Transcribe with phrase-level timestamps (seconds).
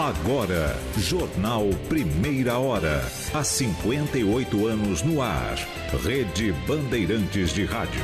[0.00, 3.04] Agora, Jornal Primeira Hora.
[3.34, 5.56] Há 58 anos no ar.
[6.02, 8.00] Rede Bandeirantes de Rádio.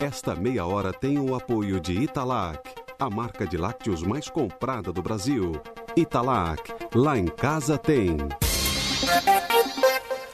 [0.00, 5.00] Esta meia hora tem o apoio de Italac, a marca de lácteos mais comprada do
[5.00, 5.52] Brasil.
[5.96, 6.60] Italac,
[6.92, 8.16] lá em casa tem.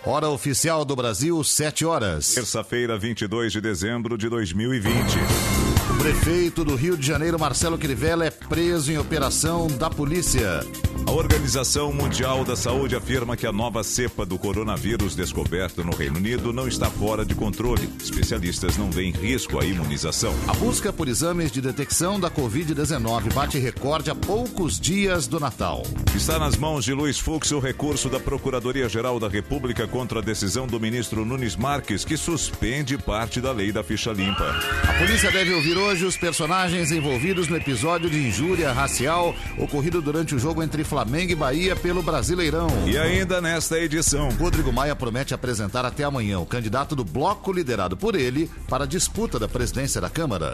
[0.06, 2.32] Hora oficial do Brasil, 7 horas.
[2.32, 5.59] Terça-feira, 22 de dezembro de 2020.
[6.00, 10.64] Prefeito do Rio de Janeiro, Marcelo Crivella, é preso em operação da polícia.
[11.06, 16.16] A Organização Mundial da Saúde afirma que a nova cepa do coronavírus descoberta no Reino
[16.16, 17.90] Unido não está fora de controle.
[18.02, 20.32] Especialistas não veem risco à imunização.
[20.48, 25.82] A busca por exames de detecção da Covid-19 bate recorde a poucos dias do Natal.
[26.14, 30.66] Está nas mãos de Luiz Fux o recurso da Procuradoria-Geral da República contra a decisão
[30.66, 34.48] do ministro Nunes Marques, que suspende parte da lei da ficha limpa.
[34.88, 40.36] A polícia deve ouvir hoje os personagens envolvidos no episódio de injúria racial ocorrido durante
[40.36, 42.68] o jogo entre Flamengo e Bahia pelo Brasileirão.
[42.86, 47.96] E ainda nesta edição, Rodrigo Maia promete apresentar até amanhã o candidato do bloco liderado
[47.96, 50.52] por ele para a disputa da presidência da Câmara.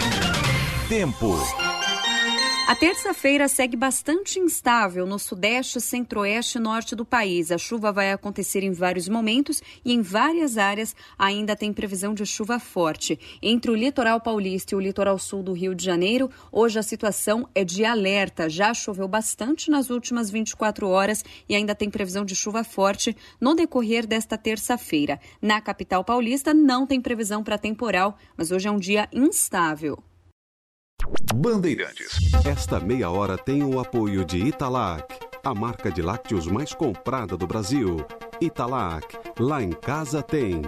[0.89, 1.39] Tempo.
[2.67, 7.53] A terça-feira segue bastante instável no sudeste, centro-oeste e norte do país.
[7.53, 12.27] A chuva vai acontecer em vários momentos e em várias áreas ainda tem previsão de
[12.27, 13.21] chuva forte.
[13.41, 17.49] Entre o litoral paulista e o litoral sul do Rio de Janeiro, hoje a situação
[17.55, 18.51] é de alerta.
[18.51, 23.55] Já choveu bastante nas últimas 24 horas e ainda tem previsão de chuva forte no
[23.55, 25.21] decorrer desta terça-feira.
[25.41, 30.03] Na capital paulista não tem previsão para temporal, mas hoje é um dia instável.
[31.35, 32.19] Bandeirantes.
[32.45, 35.05] Esta meia hora tem o apoio de Italac,
[35.45, 38.05] a marca de lácteos mais comprada do Brasil.
[38.41, 39.07] Italac,
[39.39, 40.63] lá em casa tem.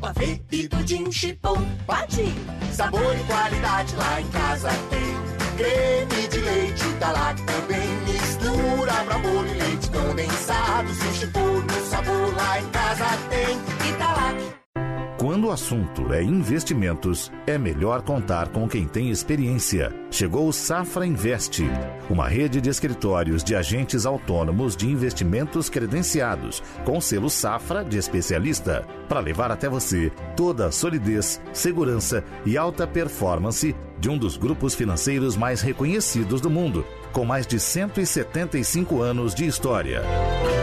[0.00, 2.34] Pavê e pudim chipom, pati.
[2.72, 5.16] Sabor e qualidade lá em casa tem.
[5.56, 7.88] Creme de leite Italac também.
[8.06, 10.88] Mistura pra bolo e leite condensado.
[11.14, 13.90] Chipom no sabor lá em casa tem.
[13.90, 14.65] Italac.
[15.18, 19.90] Quando o assunto é investimentos, é melhor contar com quem tem experiência.
[20.10, 21.64] Chegou o Safra Invest,
[22.10, 28.86] uma rede de escritórios de agentes autônomos de investimentos credenciados, com selo Safra de especialista,
[29.08, 34.74] para levar até você toda a solidez, segurança e alta performance de um dos grupos
[34.74, 40.02] financeiros mais reconhecidos do mundo, com mais de 175 anos de história.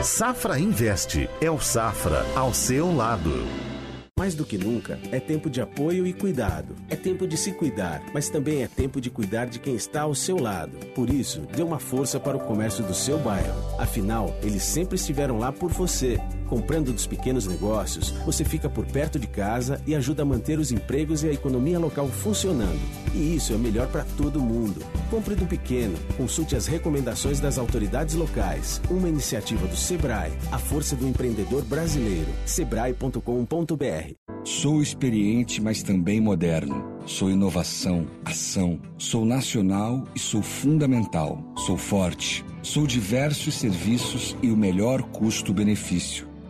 [0.03, 3.72] Safra Invest é o Safra ao seu lado.
[4.17, 6.75] Mais do que nunca, é tempo de apoio e cuidado.
[6.87, 10.13] É tempo de se cuidar, mas também é tempo de cuidar de quem está ao
[10.13, 10.77] seu lado.
[10.93, 13.59] Por isso, dê uma força para o comércio do seu bairro.
[13.79, 16.19] Afinal, eles sempre estiveram lá por você.
[16.53, 20.71] Comprando dos pequenos negócios, você fica por perto de casa e ajuda a manter os
[20.71, 22.79] empregos e a economia local funcionando.
[23.15, 24.85] E isso é melhor para todo mundo.
[25.09, 28.79] Compre do pequeno, consulte as recomendações das autoridades locais.
[28.87, 32.29] Uma iniciativa do Sebrae, a força do empreendedor brasileiro.
[32.45, 34.13] Sebrae.com.br
[34.43, 36.85] Sou experiente, mas também moderno.
[37.07, 38.79] Sou inovação, ação.
[38.99, 41.43] Sou nacional e sou fundamental.
[41.57, 42.45] Sou forte.
[42.61, 46.31] Sou diversos serviços e o melhor custo-benefício.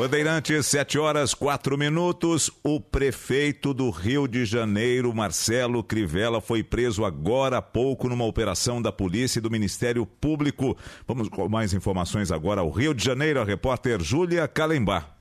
[0.00, 2.50] Bandeirantes, 7 horas 4 minutos.
[2.64, 8.80] O prefeito do Rio de Janeiro, Marcelo Crivella, foi preso agora há pouco numa operação
[8.80, 10.74] da polícia e do Ministério Público.
[11.06, 13.42] Vamos com mais informações agora ao Rio de Janeiro.
[13.42, 15.18] A repórter Júlia Calembar.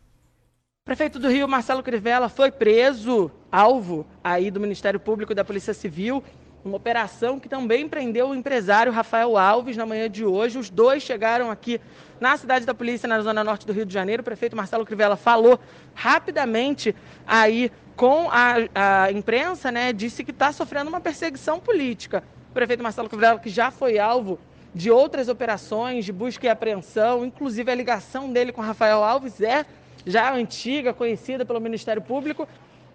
[0.85, 5.73] Prefeito do Rio, Marcelo Crivella, foi preso, alvo aí do Ministério Público e da Polícia
[5.73, 6.23] Civil,
[6.63, 10.57] uma operação que também prendeu o empresário Rafael Alves na manhã de hoje.
[10.57, 11.79] Os dois chegaram aqui
[12.19, 14.21] na cidade da polícia, na zona norte do Rio de Janeiro.
[14.21, 15.59] O prefeito Marcelo Crivella falou
[15.93, 16.95] rapidamente
[17.25, 19.93] aí com a, a imprensa, né?
[19.93, 22.23] Disse que está sofrendo uma perseguição política.
[22.49, 24.39] O prefeito Marcelo Crivella, que já foi alvo
[24.73, 29.65] de outras operações de busca e apreensão, inclusive a ligação dele com Rafael Alves é
[30.05, 32.47] já antiga, conhecida pelo Ministério Público.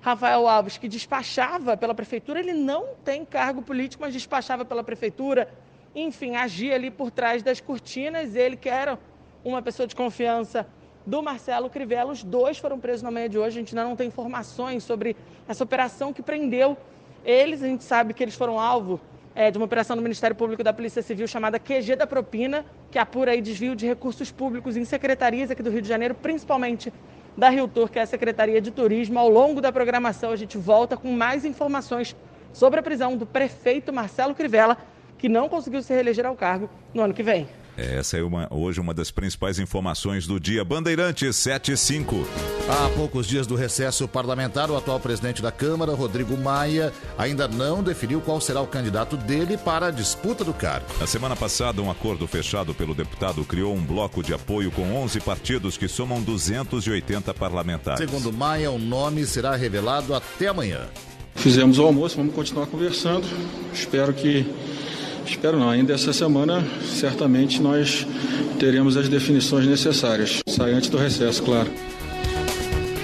[0.04, 5.48] Rafael Alves, que despachava pela prefeitura, ele não tem cargo político, mas despachava pela prefeitura,
[5.94, 8.34] enfim, agia ali por trás das cortinas.
[8.34, 8.98] Ele que era
[9.42, 10.66] uma pessoa de confiança
[11.06, 13.56] do Marcelo Crivella, os dois foram presos na manhã de hoje.
[13.56, 15.16] A gente ainda não tem informações sobre
[15.48, 16.76] essa operação que prendeu
[17.24, 17.62] eles.
[17.62, 19.00] A gente sabe que eles foram alvo
[19.34, 22.98] é, de uma operação do Ministério Público da Polícia Civil chamada QG da Propina, que
[22.98, 26.92] apura aí desvio de recursos públicos em secretarias aqui do Rio de Janeiro, principalmente
[27.36, 29.18] da Rio Tour, que é a Secretaria de Turismo.
[29.18, 32.14] Ao longo da programação, a gente volta com mais informações
[32.52, 34.76] sobre a prisão do prefeito Marcelo Crivella,
[35.18, 37.48] que não conseguiu se reeleger ao cargo no ano que vem.
[37.76, 40.64] Essa é uma, hoje uma das principais informações do dia.
[40.64, 42.26] Bandeirantes 75.
[42.68, 47.82] Há poucos dias do recesso parlamentar, o atual presidente da Câmara, Rodrigo Maia, ainda não
[47.82, 50.86] definiu qual será o candidato dele para a disputa do cargo.
[51.00, 55.20] Na semana passada, um acordo fechado pelo deputado criou um bloco de apoio com 11
[55.20, 57.98] partidos que somam 280 parlamentares.
[57.98, 60.80] Segundo Maia, o nome será revelado até amanhã.
[61.34, 63.26] Fizemos o almoço, vamos continuar conversando.
[63.72, 64.46] Espero que
[65.26, 68.06] Espero não, ainda essa semana certamente nós
[68.58, 70.40] teremos as definições necessárias.
[70.46, 71.70] Sai antes do recesso, claro.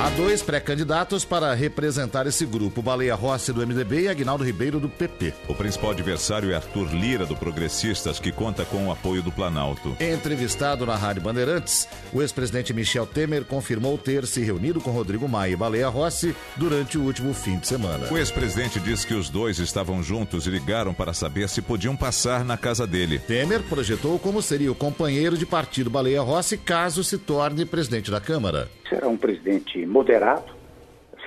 [0.00, 4.88] Há dois pré-candidatos para representar esse grupo: Baleia Rossi do MDB e Agnaldo Ribeiro do
[4.88, 5.34] PP.
[5.46, 9.94] O principal adversário é Arthur Lira do Progressistas, que conta com o apoio do Planalto.
[10.00, 15.52] Entrevistado na Rádio Bandeirantes, o ex-presidente Michel Temer confirmou ter se reunido com Rodrigo Maia
[15.52, 18.10] e Baleia Rossi durante o último fim de semana.
[18.10, 22.42] O ex-presidente disse que os dois estavam juntos e ligaram para saber se podiam passar
[22.42, 23.18] na casa dele.
[23.18, 28.18] Temer projetou como seria o companheiro de partido Baleia Rossi caso se torne presidente da
[28.18, 28.79] Câmara.
[28.90, 30.52] Será um presidente moderado,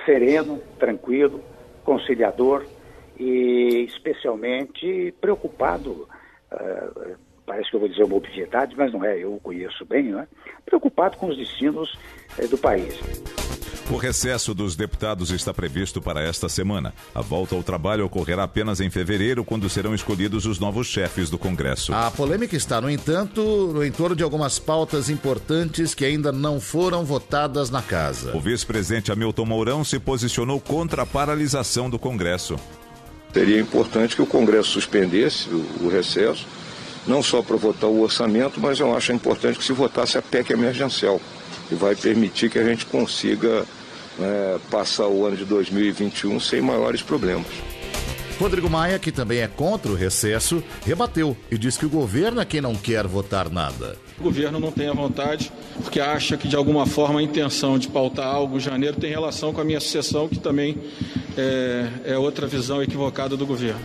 [0.04, 1.42] sereno, tranquilo,
[1.82, 2.64] conciliador
[3.18, 6.08] e especialmente preocupado.
[6.52, 10.10] Uh, parece que eu vou dizer uma obviedade, mas não é, eu o conheço bem,
[10.10, 10.26] não é?
[10.64, 11.92] Preocupado com os destinos
[12.38, 12.98] uh, do país.
[13.90, 16.94] O recesso dos deputados está previsto para esta semana.
[17.14, 21.36] A volta ao trabalho ocorrerá apenas em fevereiro, quando serão escolhidos os novos chefes do
[21.36, 21.92] Congresso.
[21.92, 23.42] A polêmica está, no entanto,
[23.74, 28.34] no entorno de algumas pautas importantes que ainda não foram votadas na casa.
[28.34, 32.56] O vice-presidente Hamilton Mourão se posicionou contra a paralisação do Congresso.
[33.34, 36.46] Seria importante que o Congresso suspendesse o, o recesso,
[37.06, 40.52] não só para votar o orçamento, mas eu acho importante que se votasse a PEC
[40.52, 41.20] emergencial
[41.68, 43.64] que vai permitir que a gente consiga
[44.20, 47.46] é, passar o ano de 2021 sem maiores problemas.
[48.38, 52.44] Rodrigo Maia, que também é contra o recesso, rebateu e disse que o governo é
[52.44, 53.96] quem não quer votar nada.
[54.18, 55.52] O governo não tem a vontade,
[55.82, 59.52] porque acha que de alguma forma a intenção de pautar algo em janeiro tem relação
[59.52, 60.76] com a minha sucessão, que também
[61.36, 63.80] é, é outra visão equivocada do governo.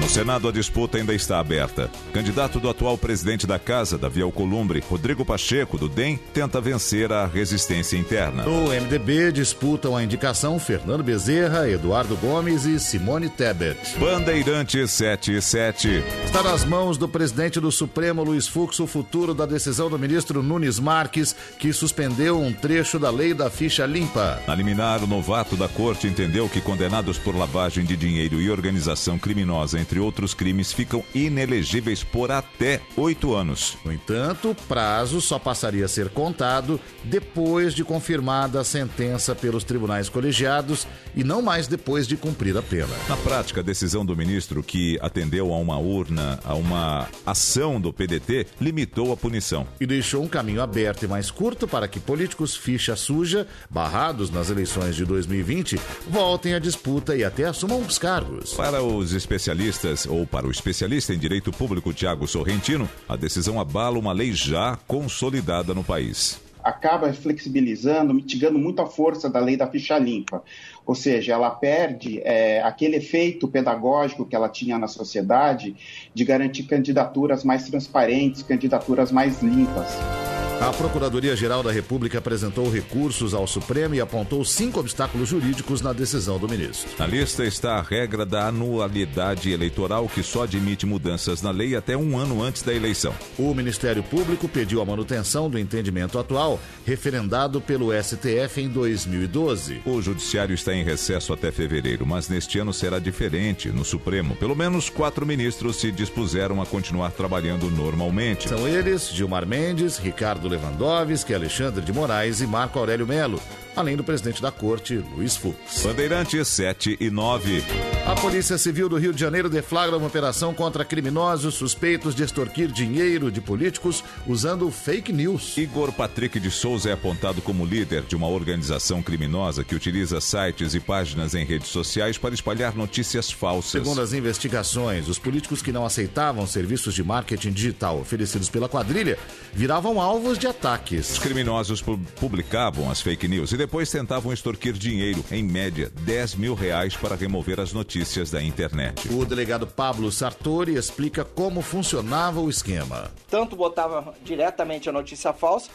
[0.00, 1.88] No Senado, a disputa ainda está aberta.
[2.12, 7.26] Candidato do atual presidente da Casa, Davi Alcolumbre, Rodrigo Pacheco, do DEM, tenta vencer a
[7.26, 8.42] resistência interna.
[8.42, 13.78] No MDB, disputam a indicação Fernando Bezerra, Eduardo Gomes e Simone Tebet.
[13.98, 16.02] Bandeirante 77.
[16.24, 20.42] Está nas mãos do presidente do Supremo, Luiz Fux, o futuro da decisão do ministro
[20.42, 24.42] Nunes Marques, que suspendeu um trecho da lei da ficha limpa.
[24.46, 29.18] Na liminar, o novato da corte entendeu que condenados por lavagem de dinheiro e organização
[29.18, 33.76] criminosa entre outros crimes, ficam inelegíveis por até oito anos.
[33.84, 39.62] No entanto, o prazo só passaria a ser contado depois de confirmada a sentença pelos
[39.62, 42.94] tribunais colegiados e não mais depois de cumprir a pena.
[43.10, 47.92] Na prática, a decisão do ministro, que atendeu a uma urna, a uma ação do
[47.92, 49.66] PDT, limitou a punição.
[49.78, 54.48] E deixou um caminho aberto e mais curto para que políticos ficha suja, barrados nas
[54.48, 58.54] eleições de 2020, voltem à disputa e até assumam os cargos.
[58.54, 59.73] Para os especialistas,
[60.08, 64.78] ou para o especialista em direito público Tiago Sorrentino, a decisão abala uma lei já
[64.86, 66.40] consolidada no país.
[66.62, 70.42] Acaba flexibilizando, mitigando muito a força da lei da ficha limpa.
[70.86, 75.76] Ou seja, ela perde é, aquele efeito pedagógico que ela tinha na sociedade
[76.14, 80.33] de garantir candidaturas mais transparentes, candidaturas mais limpas.
[80.60, 86.38] A Procuradoria-Geral da República apresentou recursos ao Supremo e apontou cinco obstáculos jurídicos na decisão
[86.38, 86.90] do ministro.
[86.98, 91.96] Na lista está a regra da anualidade eleitoral, que só admite mudanças na lei até
[91.96, 93.12] um ano antes da eleição.
[93.38, 99.82] O Ministério Público pediu a manutenção do entendimento atual, referendado pelo STF em 2012.
[99.84, 103.68] O Judiciário está em recesso até fevereiro, mas neste ano será diferente.
[103.68, 108.48] No Supremo, pelo menos quatro ministros se dispuseram a continuar trabalhando normalmente.
[108.48, 113.40] São eles Gilmar Mendes, Ricardo Lewandowski, Alexandre de Moraes e Marco Aurélio Melo,
[113.76, 115.82] além do presidente da corte, Luiz Fux.
[115.82, 117.62] Bandeirantes 7 e 9.
[118.06, 122.68] A Polícia Civil do Rio de Janeiro deflagra uma operação contra criminosos suspeitos de extorquir
[122.70, 125.56] dinheiro de políticos usando fake news.
[125.56, 130.74] Igor Patrick de Souza é apontado como líder de uma organização criminosa que utiliza sites
[130.74, 133.70] e páginas em redes sociais para espalhar notícias falsas.
[133.82, 139.18] Segundo as investigações, os políticos que não aceitavam serviços de marketing digital oferecidos pela quadrilha
[139.52, 141.12] viravam alvos de ataques.
[141.12, 146.34] Os criminosos pu- publicavam as fake news e depois tentavam extorquir dinheiro, em média 10
[146.34, 149.08] mil reais, para remover as notícias da internet.
[149.08, 153.10] O delegado Pablo Sartori explica como funcionava o esquema.
[153.26, 155.70] tanto botava diretamente a notícia falsa,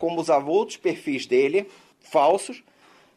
[0.00, 1.68] como usava outros perfis dele,
[2.00, 2.64] falsos,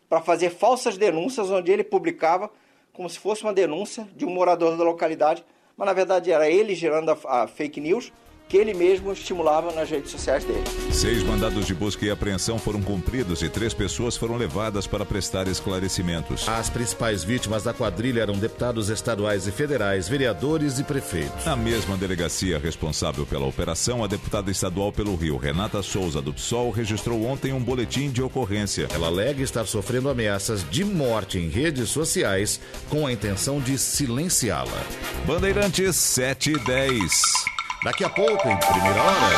[0.08, 2.48] para fazer falsas denúncias, onde ele publicava
[2.94, 5.44] como se fosse uma denúncia de um morador da localidade,
[5.76, 8.14] mas na verdade era ele gerando a, a fake news
[8.52, 10.66] que ele mesmo estimulava nas redes sociais dele.
[10.92, 15.48] Seis mandados de busca e apreensão foram cumpridos e três pessoas foram levadas para prestar
[15.48, 16.50] esclarecimentos.
[16.50, 21.46] As principais vítimas da quadrilha eram deputados estaduais e federais, vereadores e prefeitos.
[21.46, 26.72] Na mesma delegacia responsável pela operação, a deputada estadual pelo Rio, Renata Souza do PSOL,
[26.72, 28.90] registrou ontem um boletim de ocorrência.
[28.94, 34.84] Ela alega estar sofrendo ameaças de morte em redes sociais com a intenção de silenciá-la.
[35.26, 37.61] Bandeirantes 7 e 10.
[37.84, 39.38] Daqui a pouco, em primeira hora.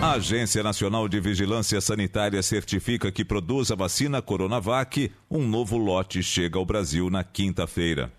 [0.00, 5.12] A Agência Nacional de Vigilância Sanitária certifica que produz a vacina Coronavac.
[5.30, 8.10] Um novo lote chega ao Brasil na quinta-feira.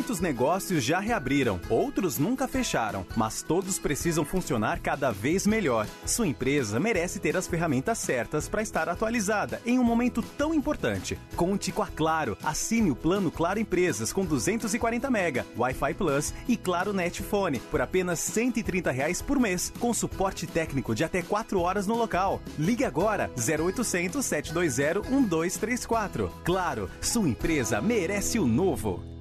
[0.00, 5.86] Muitos negócios já reabriram, outros nunca fecharam, mas todos precisam funcionar cada vez melhor.
[6.06, 11.18] Sua empresa merece ter as ferramentas certas para estar atualizada em um momento tão importante.
[11.36, 12.38] Conte com a Claro.
[12.42, 17.82] Assine o plano Claro Empresas com 240 mega, Wi-Fi Plus e Claro Net Fone por
[17.82, 22.40] apenas 130 reais por mês, com suporte técnico de até 4 horas no local.
[22.58, 26.32] Ligue agora 0800 720 1234.
[26.42, 29.19] Claro, sua empresa merece o novo.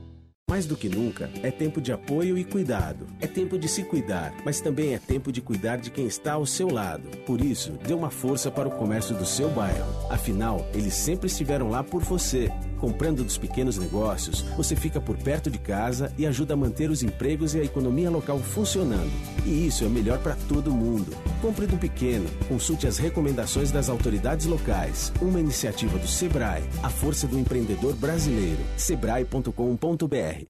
[0.49, 3.05] Mais do que nunca, é tempo de apoio e cuidado.
[3.21, 6.45] É tempo de se cuidar, mas também é tempo de cuidar de quem está ao
[6.45, 7.07] seu lado.
[7.27, 9.85] Por isso, dê uma força para o comércio do seu bairro.
[10.09, 12.51] Afinal, eles sempre estiveram lá por você.
[12.79, 17.03] Comprando dos pequenos negócios, você fica por perto de casa e ajuda a manter os
[17.03, 19.11] empregos e a economia local funcionando.
[19.45, 21.15] E isso é melhor para todo mundo.
[21.41, 25.11] Compre do pequeno, consulte as recomendações das autoridades locais.
[25.21, 28.59] Uma iniciativa do Sebrae, a força do empreendedor brasileiro.
[28.77, 30.45] Sebrae.com.br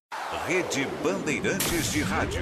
[0.48, 2.42] Rede Bandeirantes de Rádio.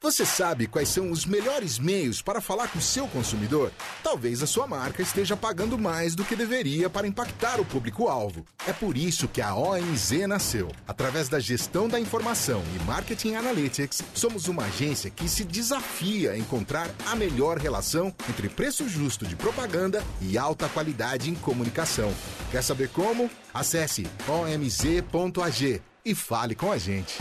[0.00, 3.72] Você sabe quais são os melhores meios para falar com seu consumidor?
[4.00, 8.46] Talvez a sua marca esteja pagando mais do que deveria para impactar o público-alvo.
[8.64, 10.70] É por isso que a OMZ nasceu.
[10.86, 16.38] Através da gestão da informação e marketing analytics, somos uma agência que se desafia a
[16.38, 22.14] encontrar a melhor relação entre preço justo de propaganda e alta qualidade em comunicação.
[22.52, 23.28] Quer saber como?
[23.52, 27.18] Acesse omz.ag e fale com a gente.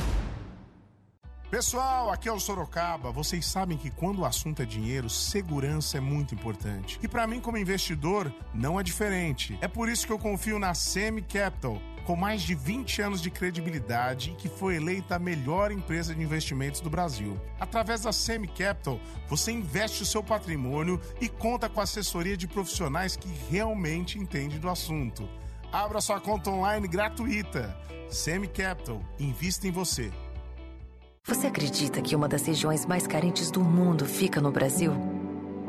[1.49, 3.09] Pessoal, aqui é o Sorocaba.
[3.09, 6.99] Vocês sabem que quando o assunto é dinheiro, segurança é muito importante.
[7.01, 9.57] E para mim, como investidor, não é diferente.
[9.61, 13.31] É por isso que eu confio na Semi Capital, com mais de 20 anos de
[13.31, 17.39] credibilidade e que foi eleita a melhor empresa de investimentos do Brasil.
[17.61, 18.99] Através da Semi Capital,
[19.29, 24.59] você investe o seu patrimônio e conta com a assessoria de profissionais que realmente entendem
[24.59, 25.29] do assunto.
[25.71, 27.73] Abra sua conta online gratuita.
[28.09, 30.11] Semi Capital, invista em você.
[31.27, 34.93] Você acredita que uma das regiões mais carentes do mundo fica no Brasil?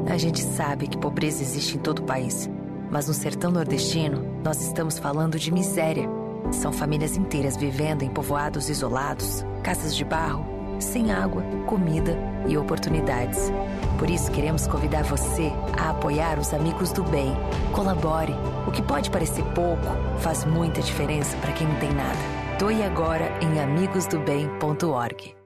[0.06, 2.48] A gente sabe que pobreza existe em todo o país,
[2.92, 6.08] mas no sertão nordestino, nós estamos falando de miséria.
[6.52, 10.46] São famílias inteiras vivendo em povoados isolados, casas de barro,
[10.78, 13.50] sem água, comida e oportunidades.
[13.98, 17.34] Por isso queremos convidar você a apoiar os amigos do bem.
[17.72, 18.36] Colabore.
[18.64, 19.88] O que pode parecer pouco
[20.20, 22.18] faz muita diferença para quem não tem nada.
[22.60, 25.37] Doe agora em amigosdobem.org.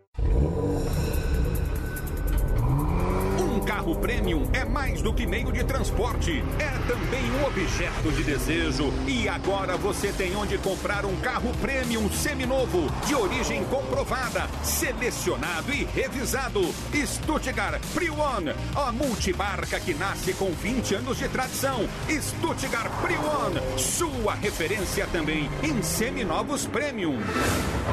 [3.64, 8.92] carro premium é mais do que meio de transporte, é também um objeto de desejo.
[9.07, 15.85] E agora você tem onde comprar um carro premium seminovo, de origem comprovada, selecionado e
[15.85, 16.62] revisado.
[16.92, 21.88] Stuttgart Pre-One, a multimarca que nasce com 20 anos de tradição.
[22.09, 27.19] Stuttgart Pre-One, sua referência também em seminovos premium.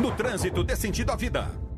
[0.02, 1.69] No trânsito dê sentido à vida.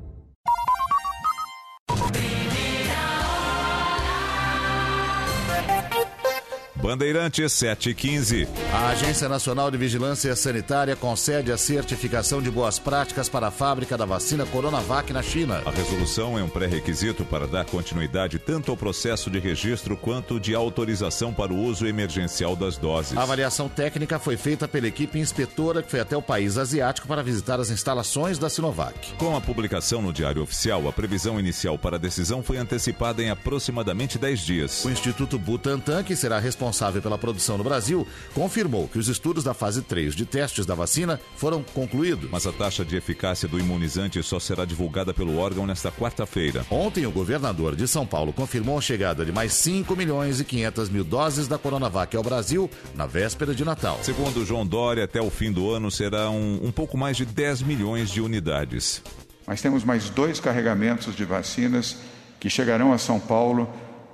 [6.82, 8.48] Bandeirantes 715.
[8.74, 13.96] A Agência Nacional de Vigilância Sanitária concede a certificação de boas práticas para a fábrica
[13.96, 15.62] da vacina Coronavac na China.
[15.64, 20.56] A resolução é um pré-requisito para dar continuidade tanto ao processo de registro quanto de
[20.56, 23.16] autorização para o uso emergencial das doses.
[23.16, 27.22] A avaliação técnica foi feita pela equipe inspetora que foi até o país asiático para
[27.22, 29.14] visitar as instalações da Sinovac.
[29.20, 33.30] Com a publicação no Diário Oficial, a previsão inicial para a decisão foi antecipada em
[33.30, 34.84] aproximadamente 10 dias.
[34.84, 36.71] O Instituto Butantan, que será responsável
[37.02, 41.20] pela produção no Brasil, confirmou que os estudos da fase 3 de testes da vacina
[41.36, 42.30] foram concluídos.
[42.32, 46.66] Mas a taxa de eficácia do imunizante só será divulgada pelo órgão nesta quarta-feira.
[46.70, 50.90] Ontem, o governador de São Paulo confirmou a chegada de mais 5 milhões e 500
[50.90, 54.00] mil doses da Coronavac ao Brasil na véspera de Natal.
[54.02, 57.62] Segundo João Dória, até o fim do ano serão um, um pouco mais de 10
[57.64, 59.02] milhões de unidades.
[59.46, 61.98] Mas temos mais dois carregamentos de vacinas
[62.40, 63.70] que chegarão a São Paulo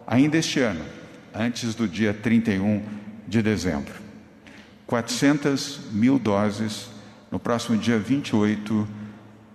[0.06, 0.98] ainda este ano
[1.34, 2.84] antes do dia 31
[3.28, 3.94] de dezembro.
[4.86, 6.90] 400 mil doses
[7.32, 8.88] no próximo dia 28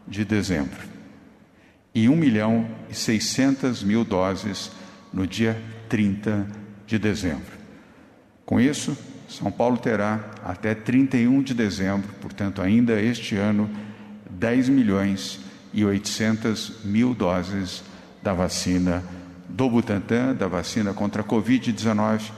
[0.06, 0.92] de dezembro.
[1.94, 4.70] E 1 milhão e 600 mil doses
[5.12, 6.46] no dia 30
[6.86, 7.52] de dezembro.
[8.44, 8.96] Com isso,
[9.28, 13.70] São Paulo terá até 31 de dezembro, portanto, ainda este ano,
[14.30, 15.40] 10 milhões
[15.72, 17.82] e 800 mil doses
[18.22, 19.02] da vacina
[19.52, 22.30] do Butantan, da vacina contra a Covid-19,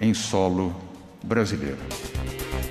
[0.00, 0.74] em solo
[1.22, 1.78] brasileiro.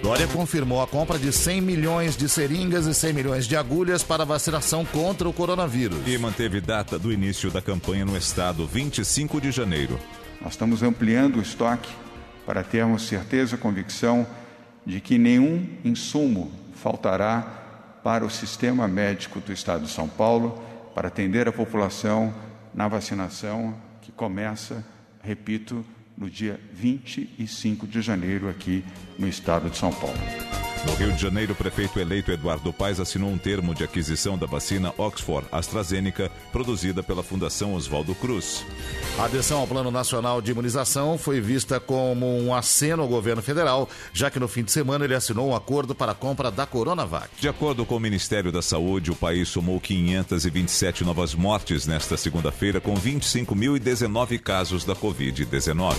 [0.02, 4.24] Dória confirmou a compra de 100 milhões de seringas e 100 milhões de agulhas para
[4.24, 6.00] vacinação contra o coronavírus.
[6.08, 10.00] E manteve data do início da campanha no estado, 25 de janeiro.
[10.42, 11.90] Nós estamos ampliando o estoque
[12.46, 14.26] para termos certeza e convicção
[14.86, 20.64] de que nenhum insumo faltará para o sistema médico do estado de São Paulo
[20.96, 22.34] para atender a população
[22.74, 23.76] na vacinação
[24.20, 24.86] começa,
[25.24, 25.86] repito,
[26.18, 28.84] no dia 25 de janeiro aqui
[29.18, 30.69] no estado de São Paulo.
[30.86, 34.48] No Rio de Janeiro, o prefeito eleito Eduardo Paes assinou um termo de aquisição da
[34.48, 38.66] vacina Oxford AstraZeneca, produzida pela Fundação Oswaldo Cruz.
[39.18, 43.90] A adesão ao Plano Nacional de Imunização foi vista como um aceno ao governo federal,
[44.14, 47.28] já que no fim de semana ele assinou um acordo para a compra da Coronavac.
[47.38, 52.80] De acordo com o Ministério da Saúde, o país somou 527 novas mortes nesta segunda-feira,
[52.80, 55.98] com 25.019 casos da Covid-19.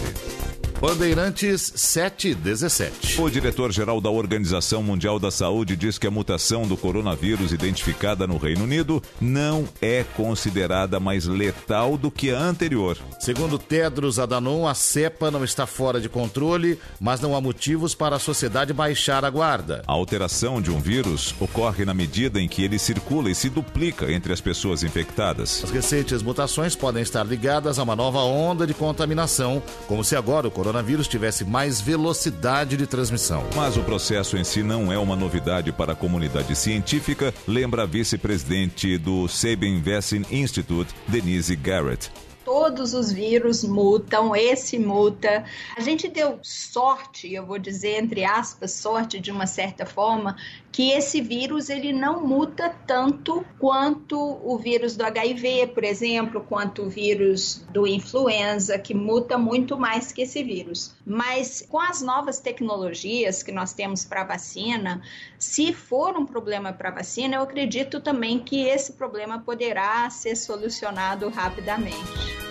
[0.80, 3.20] Bandeirantes 717.
[3.20, 8.36] O diretor-geral da Organização Mundial da Saúde diz que a mutação do coronavírus identificada no
[8.36, 12.96] Reino Unido não é considerada mais letal do que a anterior.
[13.18, 18.16] Segundo Tedros Adhanom, a cepa não está fora de controle, mas não há motivos para
[18.16, 19.82] a sociedade baixar a guarda.
[19.86, 24.12] A alteração de um vírus ocorre na medida em que ele circula e se duplica
[24.12, 25.64] entre as pessoas infectadas.
[25.64, 30.46] As recentes mutações podem estar ligadas a uma nova onda de contaminação, como se agora
[30.46, 33.44] o coronavírus tivesse mais velocidade de transmissão.
[33.56, 37.86] Mas o processo em si não é uma novidade para a comunidade científica, lembra a
[37.86, 42.10] vice-presidente do Sabin Vaccine Institute, Denise Garrett
[42.50, 45.44] todos os vírus mutam, esse muta.
[45.76, 50.36] A gente deu sorte, eu vou dizer entre aspas, sorte de uma certa forma,
[50.72, 56.82] que esse vírus ele não muta tanto quanto o vírus do HIV, por exemplo, quanto
[56.82, 60.94] o vírus do influenza, que muta muito mais que esse vírus.
[61.04, 65.02] Mas com as novas tecnologias que nós temos para vacina,
[65.38, 71.28] se for um problema para vacina, eu acredito também que esse problema poderá ser solucionado
[71.28, 72.49] rapidamente.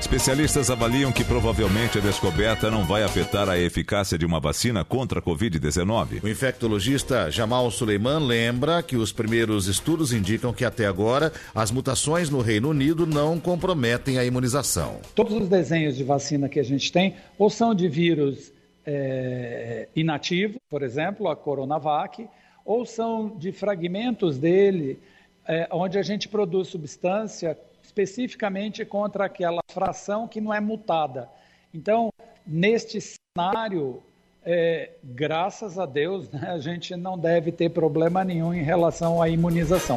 [0.00, 5.18] Especialistas avaliam que provavelmente a descoberta não vai afetar a eficácia de uma vacina contra
[5.18, 6.22] a Covid-19.
[6.22, 12.30] O infectologista Jamal Suleiman lembra que os primeiros estudos indicam que até agora as mutações
[12.30, 15.00] no Reino Unido não comprometem a imunização.
[15.14, 18.52] Todos os desenhos de vacina que a gente tem ou são de vírus
[18.84, 22.28] é, inativo, por exemplo, a Coronavac,
[22.64, 25.00] ou são de fragmentos dele,
[25.48, 27.56] é, onde a gente produz substância
[27.96, 31.30] especificamente contra aquela fração que não é mutada.
[31.72, 32.10] Então,
[32.46, 34.02] neste cenário,
[34.44, 39.28] é, graças a Deus, né, a gente não deve ter problema nenhum em relação à
[39.30, 39.96] imunização.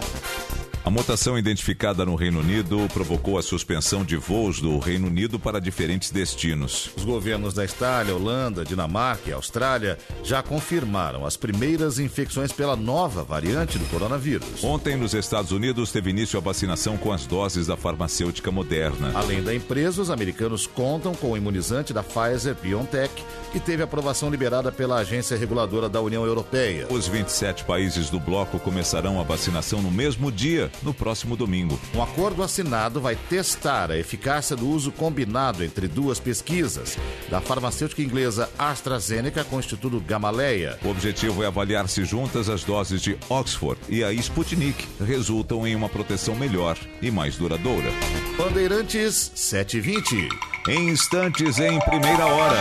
[0.85, 5.59] A mutação identificada no Reino Unido provocou a suspensão de voos do Reino Unido para
[5.59, 6.89] diferentes destinos.
[6.95, 13.23] Os governos da Itália, Holanda, Dinamarca e Austrália já confirmaram as primeiras infecções pela nova
[13.23, 14.63] variante do coronavírus.
[14.63, 19.11] Ontem, nos Estados Unidos, teve início a vacinação com as doses da farmacêutica moderna.
[19.13, 24.29] Além da empresa, os americanos contam com o imunizante da Pfizer BioNTech, que teve aprovação
[24.29, 26.87] liberada pela agência reguladora da União Europeia.
[26.89, 31.79] Os 27 países do bloco começarão a vacinação no mesmo dia no próximo domingo.
[31.93, 36.97] Um acordo assinado vai testar a eficácia do uso combinado entre duas pesquisas,
[37.29, 40.77] da farmacêutica inglesa AstraZeneca com o Instituto Gamaleya.
[40.83, 45.75] O objetivo é avaliar se juntas as doses de Oxford e a Sputnik resultam em
[45.75, 47.89] uma proteção melhor e mais duradoura.
[48.37, 50.29] Bandeirantes 720.
[50.67, 52.59] Em instantes, em primeira hora.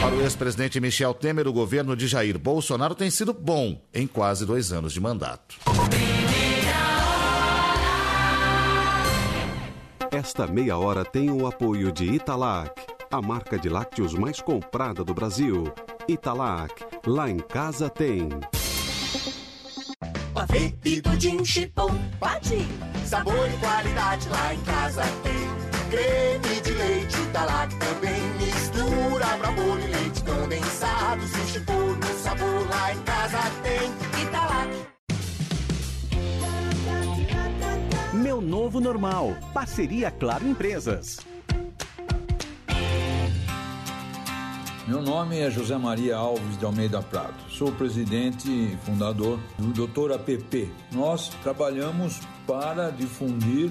[0.00, 4.46] Para o ex-presidente Michel Temer, o governo de Jair Bolsonaro tem sido bom em quase
[4.46, 5.56] dois anos de mandato.
[10.16, 12.72] Esta meia hora tem o apoio de Italac,
[13.10, 15.70] a marca de lácteos mais comprada do Brasil.
[16.08, 16.72] Italac,
[17.06, 18.30] lá em casa tem.
[20.32, 22.66] Pavê e pudim chipom, pati.
[23.04, 25.90] Sabor e qualidade lá em casa tem.
[25.90, 28.22] Creme de leite Italac também.
[28.40, 31.26] Mistura pra bolo e leite condensado.
[31.26, 34.05] Se chipom no sabor lá em casa tem.
[38.26, 39.36] Meu Novo Normal.
[39.54, 41.18] Parceria Claro Empresas.
[44.84, 47.36] Meu nome é José Maria Alves de Almeida Prado.
[47.48, 50.68] Sou presidente e fundador do Doutor APP.
[50.90, 53.70] Nós trabalhamos para difundir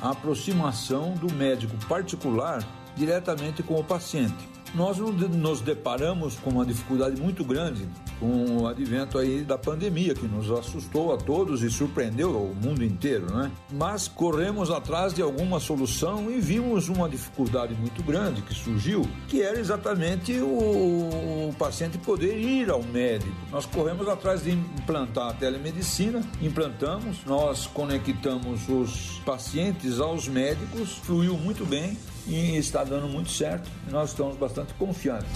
[0.00, 2.64] a aproximação do médico particular
[2.94, 9.18] diretamente com o paciente nós nos deparamos com uma dificuldade muito grande com o advento
[9.18, 13.50] aí da pandemia que nos assustou a todos e surpreendeu o mundo inteiro, né?
[13.72, 19.42] Mas corremos atrás de alguma solução e vimos uma dificuldade muito grande que surgiu, que
[19.42, 23.32] era exatamente o, o paciente poder ir ao médico.
[23.50, 31.36] Nós corremos atrás de implantar a telemedicina, implantamos, nós conectamos os pacientes aos médicos, fluiu
[31.36, 33.70] muito bem e está dando muito certo.
[33.90, 35.30] Nós estamos bastante confiantes.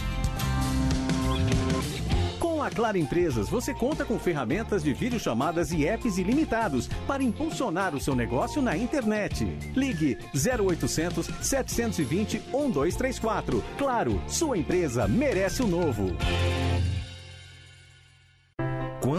[2.70, 7.94] Com a Claro Empresas, você conta com ferramentas de videochamadas e apps ilimitados para impulsionar
[7.94, 9.44] o seu negócio na internet.
[9.74, 13.62] Ligue 0800 720 1234.
[13.76, 16.16] Claro, sua empresa merece o novo.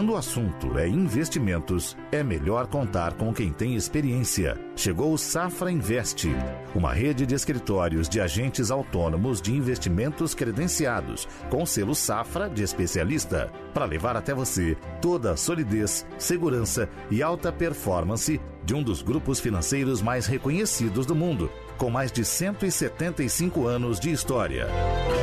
[0.02, 4.58] Quando o assunto é investimentos, é melhor contar com quem tem experiência.
[4.74, 6.28] Chegou o Safra Invest,
[6.74, 13.48] uma rede de escritórios de agentes autônomos de investimentos credenciados, com selo Safra de especialista,
[13.72, 19.38] para levar até você toda a solidez, segurança e alta performance de um dos grupos
[19.38, 24.66] financeiros mais reconhecidos do mundo com mais de 175 anos de história.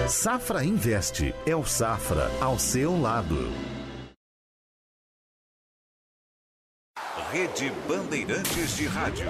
[0.07, 3.78] Safra Investe é o Safra ao seu lado.
[7.31, 9.27] Rede Bandeirantes de Rádio.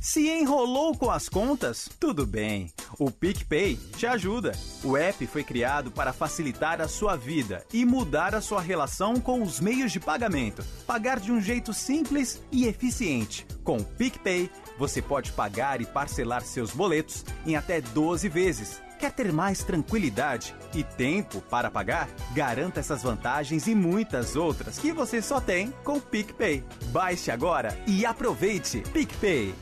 [0.00, 1.90] Se enrolou com as contas?
[2.00, 2.72] Tudo bem.
[2.98, 4.52] O PicPay te ajuda.
[4.82, 9.42] O app foi criado para facilitar a sua vida e mudar a sua relação com
[9.42, 10.64] os meios de pagamento.
[10.86, 13.46] Pagar de um jeito simples e eficiente.
[13.62, 18.85] Com o PicPay, você pode pagar e parcelar seus boletos em até 12 vezes.
[18.98, 22.08] Quer ter mais tranquilidade e tempo para pagar?
[22.32, 26.64] Garanta essas vantagens e muitas outras que você só tem com o PicPay.
[26.86, 28.82] Baixe agora e aproveite.
[28.92, 29.54] PicPay.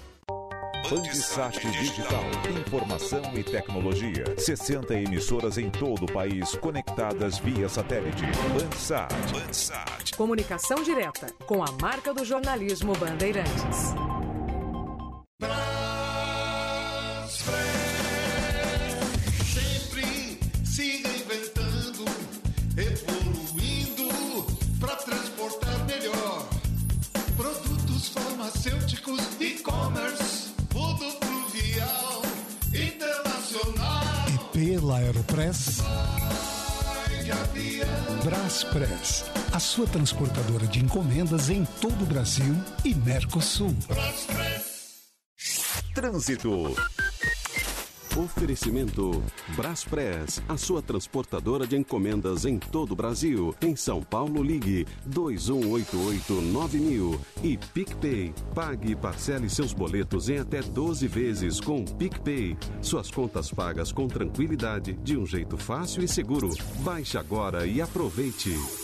[0.91, 2.25] Bandsat Digital.
[2.61, 4.25] Informação e tecnologia.
[4.39, 8.23] 60 emissoras em todo o país conectadas via satélite.
[8.53, 9.13] Bandsat.
[9.33, 10.15] Bandsat.
[10.15, 13.95] Comunicação direta com a marca do jornalismo Bandeirantes.
[34.95, 35.83] Aeropress.
[38.23, 42.55] Braspress, a sua transportadora de encomendas em todo o Brasil
[42.85, 43.75] e Mercosul.
[45.95, 46.75] Trânsito.
[48.17, 49.21] Oferecimento
[49.57, 53.53] Braspress, a sua transportadora de encomendas em todo o Brasil.
[53.61, 58.33] Em São Paulo, ligue 2188-9000 e PicPay.
[58.55, 62.57] Pague e parcele seus boletos em até 12 vezes com PicPay.
[62.81, 66.51] Suas contas pagas com tranquilidade, de um jeito fácil e seguro.
[66.85, 68.84] Baixe agora e aproveite.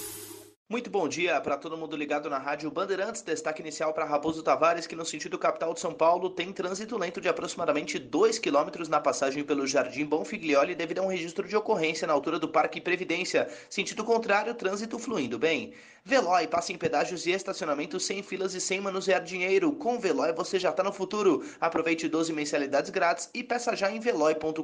[0.71, 3.23] Muito bom dia para todo mundo ligado na Rádio Bandeirantes.
[3.23, 7.21] Destaque inicial para Raposo Tavares, que no sentido capital de São Paulo tem trânsito lento
[7.21, 12.07] de aproximadamente 2 km na passagem pelo Jardim Bonfiglioli devido a um registro de ocorrência
[12.07, 13.49] na altura do Parque Previdência.
[13.69, 15.75] Sentido contrário, trânsito fluindo bem.
[16.05, 19.73] Veloy passa em pedágios e estacionamentos sem filas e sem manusear dinheiro.
[19.73, 21.45] Com Veloy você já está no futuro.
[21.61, 24.61] Aproveite 12 mensalidades grátis e peça já em veloy.com.br.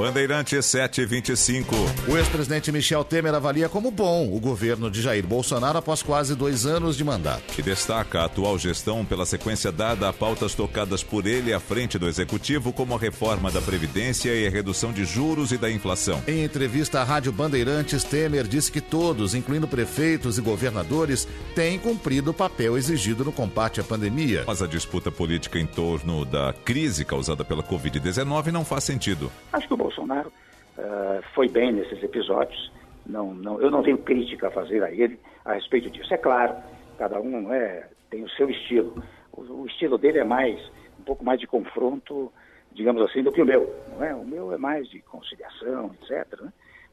[0.00, 1.76] Bandeirante 725.
[2.08, 6.64] O ex-presidente Michel Temer avalia como bom o governo de Jair Bolsonaro após quase dois
[6.64, 7.42] anos de mandato.
[7.54, 11.98] Que destaca a atual gestão pela sequência dada a pautas tocadas por ele à frente
[11.98, 16.22] do executivo, como a reforma da Previdência e a redução de juros e da inflação.
[16.26, 22.30] Em entrevista à Rádio Bandeirantes, Temer disse que todos, incluindo prefeitos e governadores, têm cumprido
[22.30, 24.44] o papel exigido no combate à pandemia.
[24.46, 29.30] Mas a disputa política em torno da crise causada pela Covid-19 não faz sentido.
[29.52, 30.32] Acho que o Bolsonaro
[30.78, 32.70] uh, foi bem nesses episódios.
[33.04, 36.12] Não, não, eu não tenho crítica a fazer a ele a respeito disso.
[36.14, 36.54] É claro,
[36.96, 39.02] cada um é, tem o seu estilo.
[39.32, 40.60] O, o, estilo dele é mais,
[40.98, 42.32] um pouco mais de confronto,
[42.72, 43.74] digamos assim, do que o meu.
[43.96, 44.14] Não é?
[44.14, 46.40] O meu é mais de conciliação, etc.
[46.40, 46.52] Né?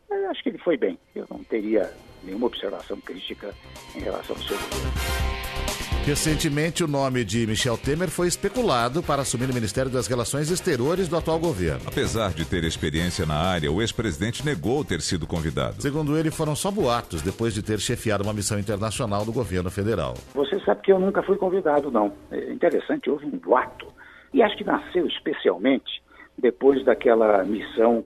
[0.09, 0.97] Eu acho que ele foi bem.
[1.15, 1.91] Eu não teria
[2.23, 3.53] nenhuma observação crítica
[3.95, 5.26] em relação ao seu governo.
[6.07, 11.09] Recentemente, o nome de Michel Temer foi especulado para assumir o Ministério das Relações Exteriores
[11.09, 11.81] do atual governo.
[11.85, 15.81] Apesar de ter experiência na área, o ex-presidente negou ter sido convidado.
[15.81, 20.13] Segundo ele, foram só boatos depois de ter chefiado uma missão internacional do governo federal.
[20.33, 22.13] Você sabe que eu nunca fui convidado, não.
[22.31, 23.87] É interessante, houve um boato.
[24.33, 26.01] E acho que nasceu especialmente
[26.37, 28.05] depois daquela missão,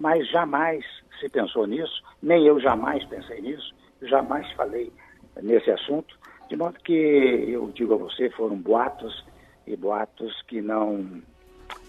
[0.00, 0.84] mas jamais
[1.20, 4.90] se pensou nisso, nem eu jamais pensei nisso, jamais falei
[5.40, 6.16] nesse assunto.
[6.48, 9.24] De modo que eu digo a você, foram boatos
[9.66, 11.22] e boatos que não,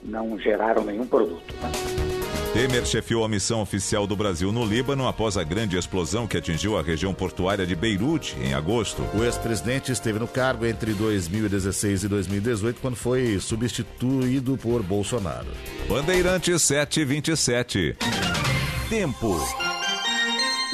[0.04, 1.54] não geraram nenhum produto.
[1.62, 2.08] Né?
[2.54, 6.76] Temer chefiou a missão oficial do Brasil no Líbano após a grande explosão que atingiu
[6.76, 9.04] a região portuária de Beirute em agosto.
[9.14, 15.48] O ex-presidente esteve no cargo entre 2016 e 2018, quando foi substituído por Bolsonaro.
[15.88, 17.96] Bandeirante 727.
[18.90, 19.38] Tempo.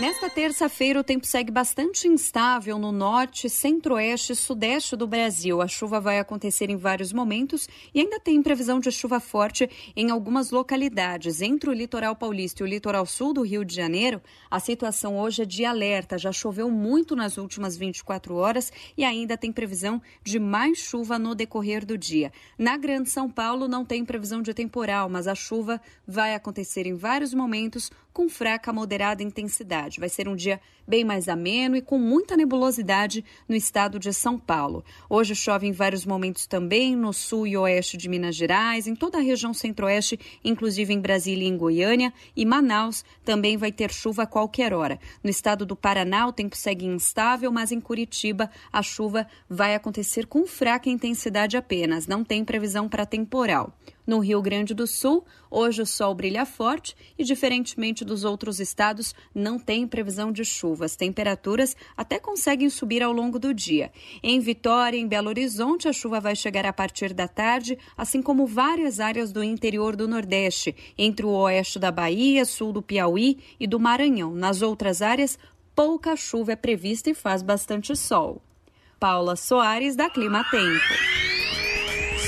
[0.03, 5.61] Nesta terça-feira, o tempo segue bastante instável no norte, centro-oeste e sudeste do Brasil.
[5.61, 10.11] A chuva vai acontecer em vários momentos e ainda tem previsão de chuva forte em
[10.11, 11.41] algumas localidades.
[11.41, 15.43] Entre o litoral paulista e o litoral sul do Rio de Janeiro, a situação hoje
[15.43, 16.17] é de alerta.
[16.17, 21.33] Já choveu muito nas últimas 24 horas e ainda tem previsão de mais chuva no
[21.33, 22.29] decorrer do dia.
[22.57, 26.93] Na Grande São Paulo, não tem previsão de temporal, mas a chuva vai acontecer em
[26.93, 29.99] vários momentos com fraca a moderada intensidade.
[29.99, 34.37] Vai ser um dia bem mais ameno e com muita nebulosidade no estado de São
[34.37, 34.83] Paulo.
[35.09, 39.17] Hoje chove em vários momentos também no sul e oeste de Minas Gerais, em toda
[39.17, 44.23] a região centro-oeste, inclusive em Brasília e em Goiânia, e Manaus também vai ter chuva
[44.23, 44.99] a qualquer hora.
[45.23, 50.27] No estado do Paraná, o tempo segue instável, mas em Curitiba a chuva vai acontecer
[50.27, 53.73] com fraca intensidade apenas, não tem previsão para temporal.
[54.05, 59.15] No Rio Grande do Sul, hoje o sol brilha forte e, diferentemente dos outros estados,
[59.33, 60.85] não tem previsão de chuva.
[60.85, 63.91] As temperaturas até conseguem subir ao longo do dia.
[64.21, 68.45] Em Vitória, em Belo Horizonte, a chuva vai chegar a partir da tarde, assim como
[68.45, 73.65] várias áreas do interior do Nordeste, entre o oeste da Bahia, sul do Piauí e
[73.65, 74.33] do Maranhão.
[74.33, 75.39] Nas outras áreas,
[75.73, 78.41] pouca chuva é prevista e faz bastante sol.
[78.99, 81.32] Paula Soares, da Clima Tempo.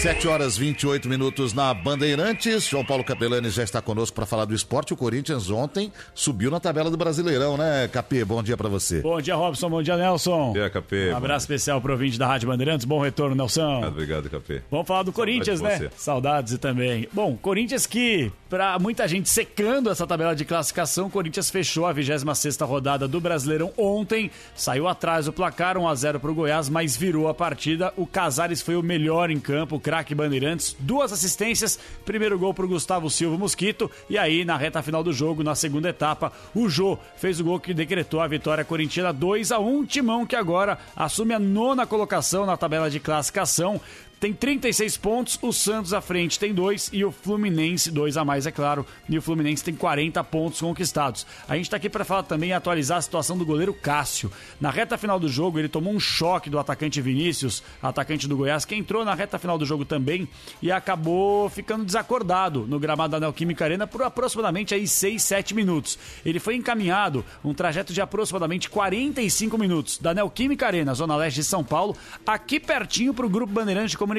[0.06, 2.68] 7 horas 28 minutos na Bandeirantes.
[2.68, 4.94] João Paulo Capelani já está conosco para falar do esporte.
[4.94, 8.24] O Corinthians ontem subiu na tabela do Brasileirão, né, Capê?
[8.24, 9.02] Bom dia para você.
[9.02, 9.68] Bom dia, Robson.
[9.68, 10.50] Bom dia, Nelson.
[10.50, 11.12] Bom dia, Capê.
[11.12, 12.86] Um abraço especial pro ouvinte da Rádio Bandeirantes.
[12.86, 13.84] Bom retorno, Nelson.
[13.84, 14.62] Obrigado, Capê.
[14.70, 15.90] Vamos falar do Corinthians, né?
[15.98, 17.10] Saudades e também.
[17.12, 22.58] Bom, Corinthians que, para muita gente secando essa tabela de classificação, Corinthians fechou a 26
[22.62, 24.32] rodada do Brasileirão ontem.
[24.56, 27.92] Saiu atrás o placar, 1 a 0 pro Goiás, mas virou a partida.
[27.98, 32.64] O Casares foi o melhor em campo, o craque Bandeirantes, duas assistências, primeiro gol para
[32.64, 36.70] o Gustavo Silva Mosquito e aí na reta final do jogo, na segunda etapa, o
[36.70, 40.80] Jô fez o gol que decretou a vitória corintiana 2 a 1 Timão que agora
[40.96, 43.82] assume a nona colocação na tabela de classificação
[44.26, 48.48] tem 36 pontos, o Santos à frente tem dois e o Fluminense, dois a mais,
[48.48, 51.28] é claro, e o Fluminense tem 40 pontos conquistados.
[51.48, 54.32] A gente está aqui para falar também e atualizar a situação do goleiro Cássio.
[54.60, 58.66] Na reta final do jogo, ele tomou um choque do atacante Vinícius, atacante do Goiás,
[58.66, 60.28] que entrou na reta final do jogo também
[60.60, 66.00] e acabou ficando desacordado no gramado da Neoquímica Arena por aproximadamente aí 6, 7 minutos.
[66.26, 71.44] Ele foi encaminhado um trajeto de aproximadamente 45 minutos da Neoquímica Arena, zona leste de
[71.44, 74.15] São Paulo, aqui pertinho para o Grupo Bandeirante de Comunicação,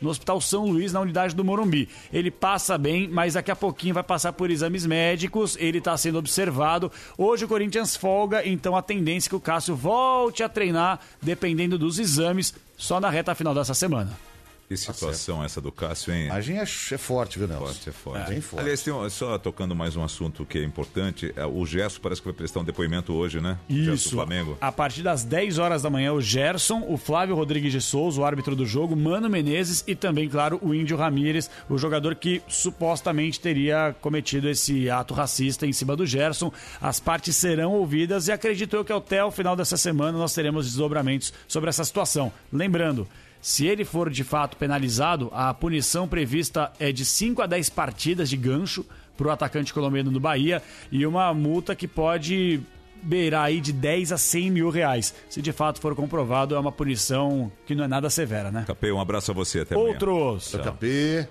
[0.00, 1.88] no Hospital São Luís, na unidade do Morumbi.
[2.12, 6.18] Ele passa bem, mas daqui a pouquinho vai passar por exames médicos, ele está sendo
[6.18, 6.90] observado.
[7.18, 11.78] Hoje o Corinthians folga, então a tendência é que o Cássio volte a treinar, dependendo
[11.78, 14.29] dos exames, só na reta final dessa semana.
[14.70, 16.22] Que situação essa do Cássio, hein?
[16.22, 17.66] A imagem é, é forte, viu, Nelson?
[17.66, 18.22] Forte, é forte.
[18.22, 18.62] É, bem forte.
[18.62, 22.20] Aliás, tem um- só tocando mais um assunto que é importante, é, o Gesso parece
[22.22, 23.58] que vai prestar um depoimento hoje, né?
[23.68, 24.10] Isso.
[24.10, 24.56] Flamengo.
[24.60, 28.24] A partir das 10 horas da manhã, o Gerson, o Flávio Rodrigues de Souza, o
[28.24, 33.40] árbitro do jogo, Mano Menezes e também, claro, o Índio Ramírez, o jogador que supostamente
[33.40, 36.52] teria cometido esse ato racista em cima do Gerson.
[36.80, 40.64] As partes serão ouvidas e acredito eu que até o final dessa semana nós teremos
[40.66, 42.32] desdobramentos sobre essa situação.
[42.52, 43.08] Lembrando.
[43.40, 48.28] Se ele for de fato penalizado, a punição prevista é de 5 a 10 partidas
[48.28, 48.84] de gancho
[49.16, 52.60] para o atacante colombiano do Bahia e uma multa que pode
[53.02, 55.14] beirar aí de 10 a 100 mil reais.
[55.28, 58.64] Se de fato for comprovado, é uma punição que não é nada severa, né?
[58.66, 59.92] Capê, um abraço a você até amanhã.
[59.92, 60.54] Outros.
[60.62, 61.26] Capê.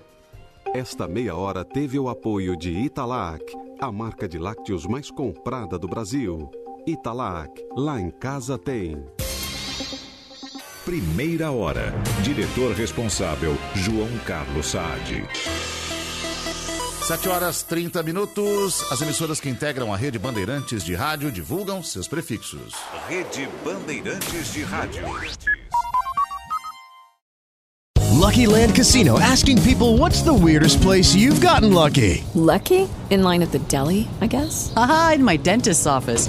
[0.74, 3.44] Esta meia hora teve o apoio de Italac,
[3.80, 6.48] a marca de lácteos mais comprada do Brasil.
[6.86, 8.96] Italac, lá em casa tem.
[10.90, 11.94] Primeira hora.
[12.24, 15.24] Diretor responsável, João Carlos Saad.
[17.06, 18.90] 7 horas 30 minutos.
[18.90, 22.74] As emissoras que integram a rede Bandeirantes de rádio divulgam seus prefixos.
[23.08, 25.04] Rede Bandeirantes de Rádio.
[28.20, 32.24] Lucky Land Casino asking people what's the weirdest place you've gotten lucky?
[32.34, 32.88] Lucky?
[33.10, 34.72] In line at the deli, I guess?
[34.76, 36.28] Aha, in my dentist's office.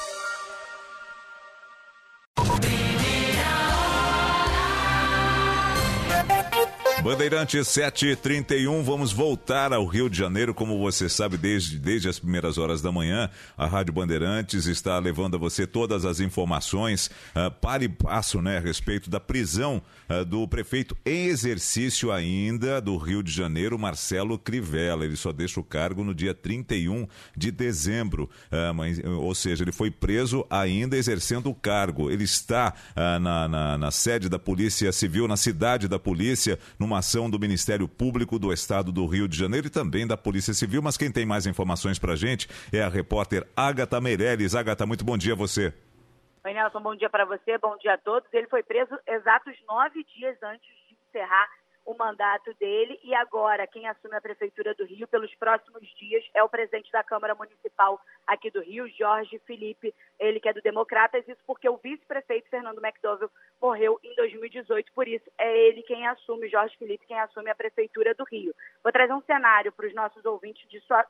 [7.03, 12.59] Bandeirantes 731, vamos voltar ao Rio de Janeiro, como você sabe, desde, desde as primeiras
[12.59, 13.27] horas da manhã.
[13.57, 18.57] A Rádio Bandeirantes está levando a você todas as informações uh, para e passo né,
[18.57, 24.37] a respeito da prisão uh, do prefeito em exercício ainda do Rio de Janeiro, Marcelo
[24.37, 25.03] Crivella.
[25.03, 29.71] Ele só deixa o cargo no dia 31 de dezembro, uh, mas, ou seja, ele
[29.71, 32.11] foi preso ainda exercendo o cargo.
[32.11, 37.29] Ele está na, na, na sede da Polícia Civil, na cidade da Polícia numa ação
[37.29, 40.81] do Ministério Público do Estado do Rio de Janeiro e também da Polícia Civil.
[40.81, 44.55] Mas quem tem mais informações para a gente é a repórter Agatha Meirelles.
[44.55, 45.73] Agatha, muito bom dia a você.
[46.43, 48.27] Oi, Nelson, bom dia para você, bom dia a todos.
[48.33, 51.47] Ele foi preso exatos nove dias antes de encerrar
[51.91, 56.41] o mandato dele e agora quem assume a Prefeitura do Rio pelos próximos dias é
[56.41, 61.27] o presidente da Câmara Municipal aqui do Rio, Jorge Felipe, ele que é do Democratas,
[61.27, 63.29] isso porque o vice-prefeito Fernando McDowell
[63.61, 68.13] morreu em 2018, por isso é ele quem assume, Jorge Felipe, quem assume a Prefeitura
[68.15, 68.53] do Rio.
[68.83, 70.65] Vou trazer um cenário para os nossos ouvintes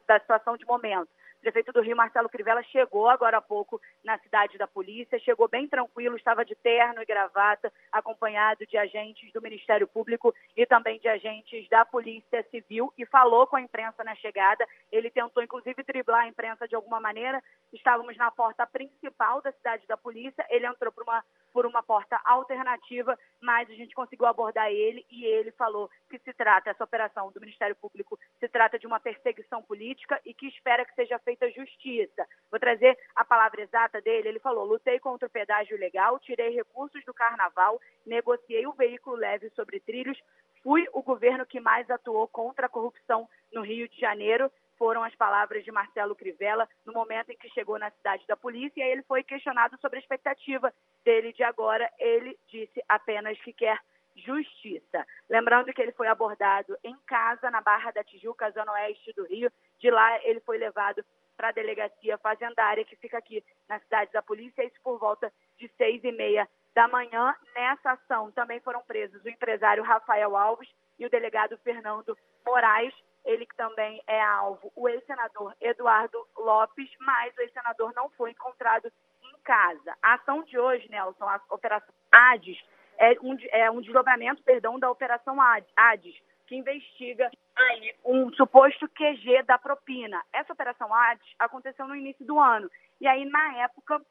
[0.08, 1.10] da situação de momento.
[1.42, 5.68] Prefeito do Rio, Marcelo Crivella, chegou agora há pouco na cidade da polícia, chegou bem
[5.68, 11.08] tranquilo, estava de terno e gravata, acompanhado de agentes do Ministério Público e também de
[11.08, 14.64] agentes da Polícia Civil e falou com a imprensa na chegada.
[14.92, 17.42] Ele tentou, inclusive, driblar a imprensa de alguma maneira.
[17.74, 21.24] Estávamos na porta principal da cidade da polícia, ele entrou por uma,
[21.54, 26.34] por uma porta alternativa, mas a gente conseguiu abordar ele e ele falou que se
[26.34, 30.86] trata, essa operação do Ministério Público, se trata de uma perseguição política e que espera
[30.86, 32.26] que seja feita justiça.
[32.50, 34.30] Vou trazer a palavra exata dele.
[34.30, 39.50] Ele falou: lutei contra o pedágio ilegal, tirei recursos do carnaval, negociei o veículo leve
[39.52, 40.18] sobre trilhos,
[40.64, 44.52] fui o governo que mais atuou contra a corrupção no Rio de Janeiro.
[44.82, 48.80] Foram as palavras de Marcelo Crivella no momento em que chegou na cidade da polícia.
[48.80, 50.74] E aí ele foi questionado sobre a expectativa
[51.06, 51.88] dele de agora.
[52.00, 53.78] Ele disse apenas que quer
[54.16, 55.06] justiça.
[55.30, 59.52] Lembrando que ele foi abordado em casa, na Barra da Tijuca, zona oeste do Rio.
[59.78, 61.06] De lá, ele foi levado
[61.38, 65.72] para a delegacia fazendária, que fica aqui na cidade da polícia, isso por volta de
[65.78, 67.36] seis e meia da manhã.
[67.54, 72.96] Nessa ação também foram presos o empresário Rafael Alves e o delegado Fernando Moraes,
[73.26, 78.92] ele também é alvo, o ex-senador Eduardo Lopes, mas o ex-senador não foi encontrado
[79.24, 79.96] em casa.
[80.02, 82.60] A ação de hoje, Nelson, a Operação Hades,
[82.98, 85.38] é um, é um desdobramento, perdão, da Operação
[85.76, 86.16] Hades,
[86.52, 90.22] que investiga aí um suposto QG da propina.
[90.34, 92.70] Essa operação ADES aconteceu no início do ano.
[93.00, 94.02] E aí, na época,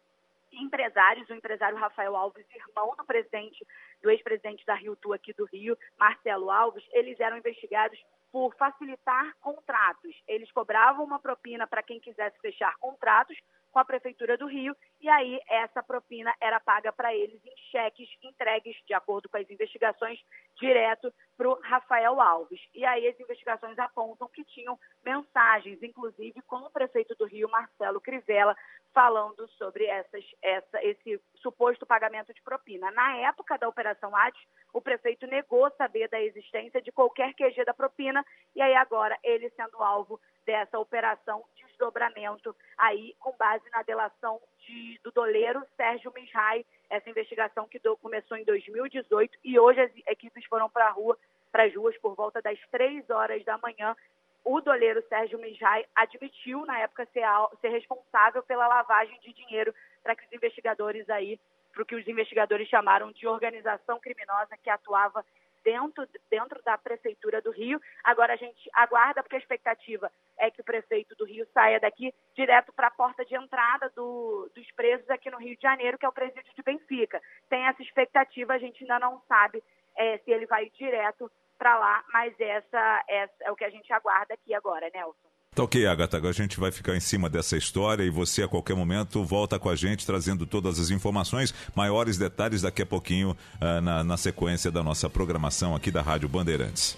[0.51, 3.63] empresários, o empresário Rafael Alves, irmão do presidente,
[4.03, 8.03] do ex-presidente da Rio Tu aqui do Rio, Marcelo Alves, eles eram investigados
[8.33, 10.15] por facilitar contratos.
[10.27, 13.37] Eles cobravam uma propina para quem quisesse fechar contratos
[13.71, 18.09] com a Prefeitura do Rio, e aí essa propina era paga para eles em cheques
[18.23, 20.19] entregues, de acordo com as investigações,
[20.57, 22.61] direto para o Rafael Alves.
[22.75, 28.01] E aí as investigações apontam que tinham mensagens, inclusive com o prefeito do Rio, Marcelo
[28.01, 28.57] Crivella,
[28.93, 32.91] falando sobre essas, essa, esse suposto pagamento de propina.
[32.91, 34.41] Na época da Operação ADES,
[34.73, 39.49] o prefeito negou saber da existência de qualquer QG da propina, e aí agora ele
[39.51, 46.13] sendo alvo dessa operação de desdobramento aí com base na delação de, do doleiro Sérgio
[46.15, 50.91] Misrai, essa investigação que do, começou em 2018 e hoje as equipes foram para a
[50.91, 51.17] rua,
[51.51, 53.97] para as ruas por volta das três horas da manhã.
[54.45, 57.25] O doleiro Sérgio Misrai admitiu na época ser,
[57.61, 61.39] ser responsável pela lavagem de dinheiro para que os investigadores aí,
[61.73, 65.25] para o que os investigadores chamaram de organização criminosa que atuava
[65.65, 67.81] dentro, dentro da Prefeitura do Rio.
[68.05, 72.15] Agora a gente aguarda, porque a expectativa é que o prefeito do Rio saia daqui
[72.35, 76.07] direto para a porta de entrada do, dos presos aqui no Rio de Janeiro, que
[76.07, 77.21] é o presídio de Benfica.
[77.49, 79.63] Tem essa expectativa, a gente ainda não sabe
[79.97, 83.93] é, se ele vai direto para lá, mas essa, essa é o que a gente
[83.93, 85.30] aguarda aqui agora, Nelson.
[85.53, 88.49] Tá ok, Agatha, agora a gente vai ficar em cima dessa história e você a
[88.49, 93.37] qualquer momento volta com a gente trazendo todas as informações, maiores detalhes daqui a pouquinho
[93.61, 96.97] uh, na, na sequência da nossa programação aqui da Rádio Bandeirantes.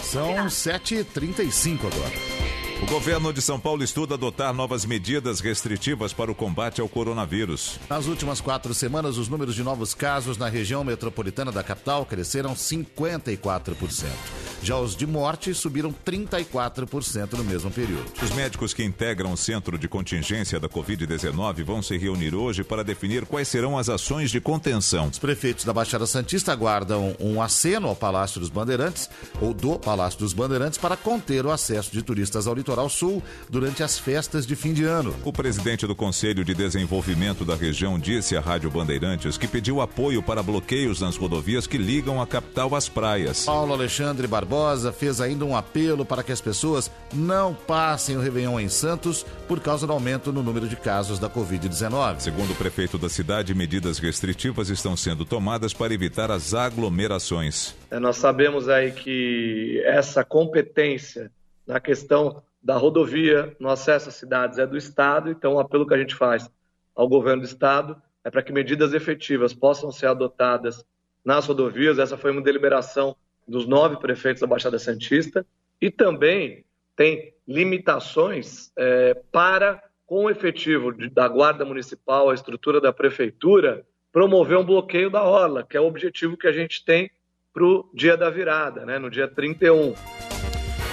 [0.00, 2.69] São 7h35 agora.
[2.82, 7.78] O governo de São Paulo estuda adotar novas medidas restritivas para o combate ao coronavírus.
[7.90, 12.54] Nas últimas quatro semanas, os números de novos casos na região metropolitana da capital cresceram
[12.54, 14.06] 54%.
[14.62, 18.04] Já os de morte subiram 34% no mesmo período.
[18.22, 22.82] Os médicos que integram o centro de contingência da Covid-19 vão se reunir hoje para
[22.82, 25.08] definir quais serão as ações de contenção.
[25.08, 29.08] Os prefeitos da Baixada Santista aguardam um aceno ao Palácio dos Bandeirantes
[29.40, 33.82] ou do Palácio dos Bandeirantes para conter o acesso de turistas ao litoral sul durante
[33.82, 35.14] as festas de fim de ano.
[35.24, 40.22] O presidente do Conselho de Desenvolvimento da região disse à Rádio Bandeirantes que pediu apoio
[40.22, 43.44] para bloqueios nas rodovias que ligam a capital às praias.
[43.44, 48.60] Paulo Alexandre Barbosa fez ainda um apelo para que as pessoas não passem o Réveillon
[48.60, 52.20] em Santos por causa do aumento no número de casos da Covid-19.
[52.20, 57.74] Segundo o prefeito da cidade, medidas restritivas estão sendo tomadas para evitar as aglomerações.
[57.90, 61.30] É, nós sabemos aí que essa competência
[61.66, 65.94] na questão da rodovia no acesso às cidades é do Estado, então o apelo que
[65.94, 66.50] a gente faz
[66.94, 70.84] ao governo do Estado é para que medidas efetivas possam ser adotadas
[71.24, 71.98] nas rodovias.
[71.98, 73.16] Essa foi uma deliberação
[73.48, 75.44] dos nove prefeitos da Baixada Santista
[75.80, 82.80] e também tem limitações é, para, com o efetivo de, da Guarda Municipal, a estrutura
[82.80, 87.10] da Prefeitura, promover um bloqueio da orla, que é o objetivo que a gente tem
[87.52, 90.29] para o dia da virada, né, no dia 31.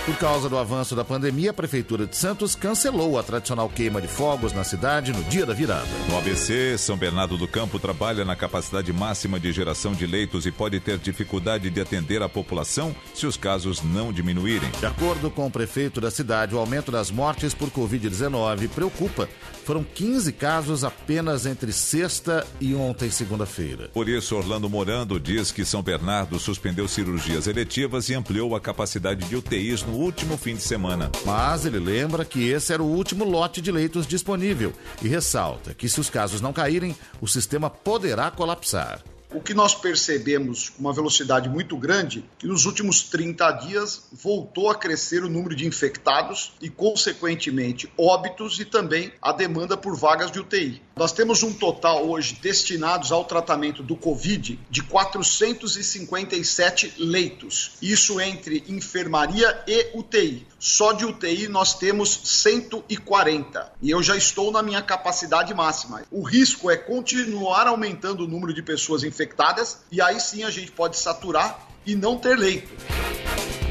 [0.08, 4.08] Por causa do avanço da pandemia, a Prefeitura de Santos cancelou a tradicional queima de
[4.08, 5.86] fogos na cidade no dia da virada.
[6.10, 10.52] No ABC, São Bernardo do Campo trabalha na capacidade máxima de geração de leitos e
[10.52, 14.72] pode ter dificuldade de atender a população se os casos não diminuírem.
[14.80, 19.28] De acordo com o prefeito da cidade, o aumento das mortes por Covid-19 preocupa.
[19.68, 23.90] Foram 15 casos apenas entre sexta e ontem, segunda-feira.
[23.94, 29.28] Por isso, Orlando Morando diz que São Bernardo suspendeu cirurgias eletivas e ampliou a capacidade
[29.28, 31.12] de UTIs no último fim de semana.
[31.26, 35.90] Mas ele lembra que esse era o último lote de leitos disponível e ressalta que
[35.90, 39.04] se os casos não caírem, o sistema poderá colapsar.
[39.34, 44.70] O que nós percebemos com uma velocidade muito grande, que nos últimos 30 dias voltou
[44.70, 50.32] a crescer o número de infectados e, consequentemente, óbitos e também a demanda por vagas
[50.32, 50.82] de UTI.
[50.98, 57.74] Nós temos um total hoje destinados ao tratamento do Covid de 457 leitos.
[57.80, 60.48] Isso entre enfermaria e UTI.
[60.58, 66.02] Só de UTI nós temos 140 e eu já estou na minha capacidade máxima.
[66.10, 70.72] O risco é continuar aumentando o número de pessoas infectadas e aí sim a gente
[70.72, 72.74] pode saturar e não ter leito.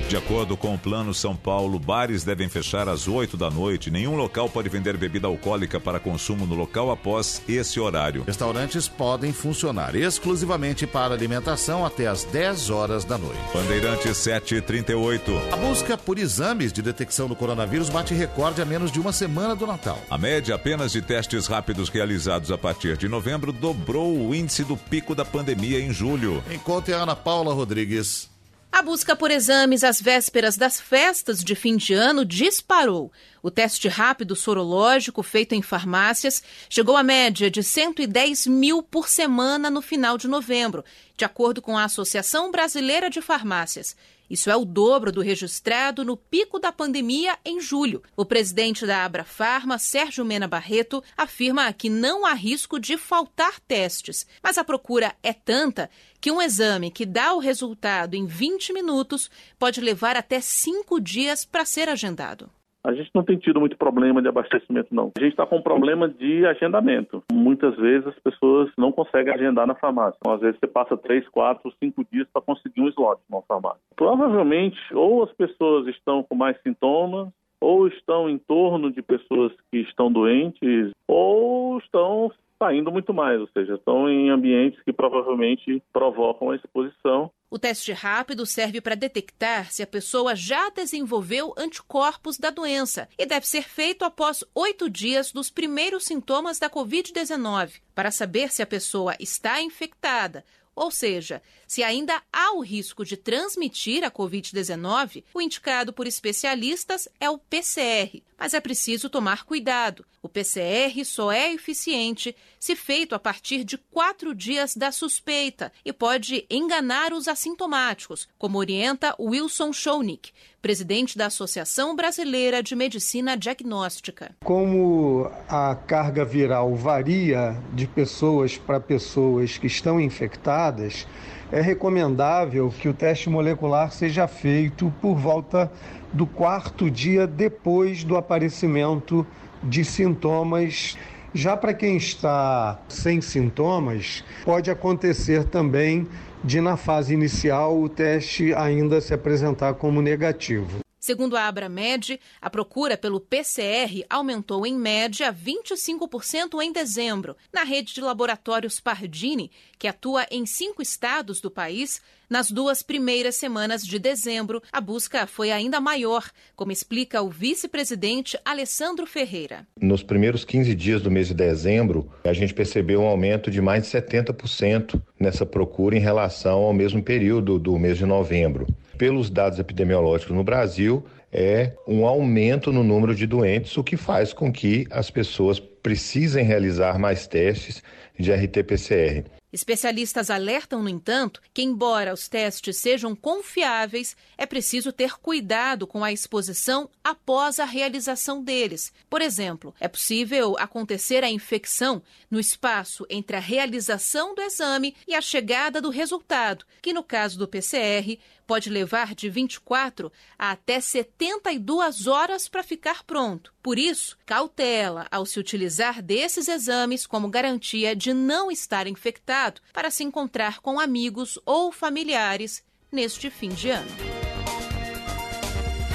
[0.09, 3.91] De acordo com o Plano São Paulo, bares devem fechar às 8 da noite.
[3.91, 8.23] Nenhum local pode vender bebida alcoólica para consumo no local após esse horário.
[8.25, 13.41] Restaurantes podem funcionar exclusivamente para alimentação até às 10 horas da noite.
[13.53, 15.33] Bandeirantes 738.
[15.53, 19.57] A busca por exames de detecção do coronavírus bate recorde a menos de uma semana
[19.57, 19.99] do Natal.
[20.09, 24.77] A média apenas de testes rápidos realizados a partir de novembro dobrou o índice do
[24.77, 26.45] pico da pandemia em julho.
[26.49, 28.36] Encontre a Ana Paula Rodrigues.
[28.71, 33.11] A busca por exames às vésperas das festas de fim de ano disparou.
[33.43, 39.71] O teste rápido sorológico feito em farmácias chegou à média de 110 mil por semana
[39.71, 40.85] no final de novembro,
[41.17, 43.97] de acordo com a Associação Brasileira de Farmácias.
[44.29, 48.03] Isso é o dobro do registrado no pico da pandemia em julho.
[48.17, 54.27] O presidente da Abrafarma, Sérgio Mena Barreto, afirma que não há risco de faltar testes,
[54.43, 55.89] mas a procura é tanta
[56.27, 61.45] que um exame que dá o resultado em 20 minutos pode levar até cinco dias
[61.45, 62.51] para ser agendado.
[62.83, 65.13] A gente não tem tido muito problema de abastecimento, não.
[65.17, 67.23] A gente está com problema de agendamento.
[67.33, 70.19] Muitas vezes as pessoas não conseguem agendar na farmácia.
[70.21, 73.79] Então, às vezes você passa três, quatro, cinco dias para conseguir um slot numa farmácia.
[73.95, 77.29] Provavelmente, ou as pessoas estão com mais sintomas,
[77.61, 83.49] ou estão em torno de pessoas que estão doentes, ou estão saindo muito mais, ou
[83.49, 87.31] seja, estão em ambientes que provavelmente provocam a exposição.
[87.51, 93.25] O teste rápido serve para detectar se a pessoa já desenvolveu anticorpos da doença e
[93.25, 98.67] deve ser feito após oito dias dos primeiros sintomas da Covid-19, para saber se a
[98.67, 100.45] pessoa está infectada
[100.77, 107.09] ou seja, se ainda há o risco de transmitir a Covid-19, o indicado por especialistas
[107.21, 108.23] é o PCR.
[108.39, 110.05] Mas é preciso tomar cuidado.
[110.23, 115.93] O PCR só é eficiente se feito a partir de quatro dias da suspeita e
[115.93, 124.35] pode enganar os assintomáticos, como orienta Wilson Schoenig, presidente da Associação Brasileira de Medicina Diagnóstica.
[124.43, 131.07] Como a carga viral varia de pessoas para pessoas que estão infectadas,
[131.53, 135.71] é recomendável que o teste molecular seja feito por volta
[136.13, 139.27] do quarto dia depois do aparecimento
[139.63, 140.97] de sintomas
[141.37, 146.09] Já para quem está sem sintomas, pode acontecer também
[146.43, 150.86] de, na fase inicial, o teste ainda se apresentar como negativo.
[151.07, 157.37] Segundo a Abramed, a procura pelo PCR aumentou em média 25% em dezembro.
[157.53, 163.37] Na rede de laboratórios Pardini, que atua em cinco estados do país, nas duas primeiras
[163.37, 169.65] semanas de dezembro, a busca foi ainda maior, como explica o vice-presidente Alessandro Ferreira.
[169.81, 173.85] Nos primeiros 15 dias do mês de dezembro, a gente percebeu um aumento de mais
[173.85, 178.67] de 70% nessa procura em relação ao mesmo período do mês de novembro
[178.97, 184.33] pelos dados epidemiológicos no Brasil, é um aumento no número de doentes, o que faz
[184.33, 187.83] com que as pessoas precisem realizar mais testes
[188.19, 189.25] de RT-PCR.
[189.53, 196.05] Especialistas alertam, no entanto, que, embora os testes sejam confiáveis, é preciso ter cuidado com
[196.05, 198.93] a exposição após a realização deles.
[199.09, 205.15] Por exemplo, é possível acontecer a infecção no espaço entre a realização do exame e
[205.15, 210.81] a chegada do resultado, que, no caso do PCR, pode levar de 24 a até
[210.81, 213.53] 72 horas para ficar pronto.
[213.63, 219.91] Por isso, cautela ao se utilizar desses exames como garantia de não estar infectado para
[219.91, 223.91] se encontrar com amigos ou familiares neste fim de ano.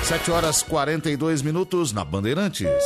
[0.04, 2.84] 7 horas 42 minutos na Bandeirantes.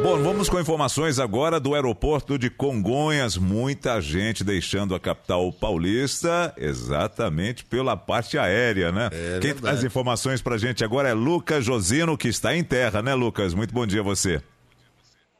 [0.00, 3.36] Bom, vamos com informações agora do aeroporto de Congonhas.
[3.36, 9.10] Muita gente deixando a capital paulista exatamente pela parte aérea, né?
[9.12, 13.12] É Quem traz informações pra gente agora é Lucas Josino, que está em terra, né,
[13.14, 13.54] Lucas?
[13.54, 14.40] Muito bom dia a você.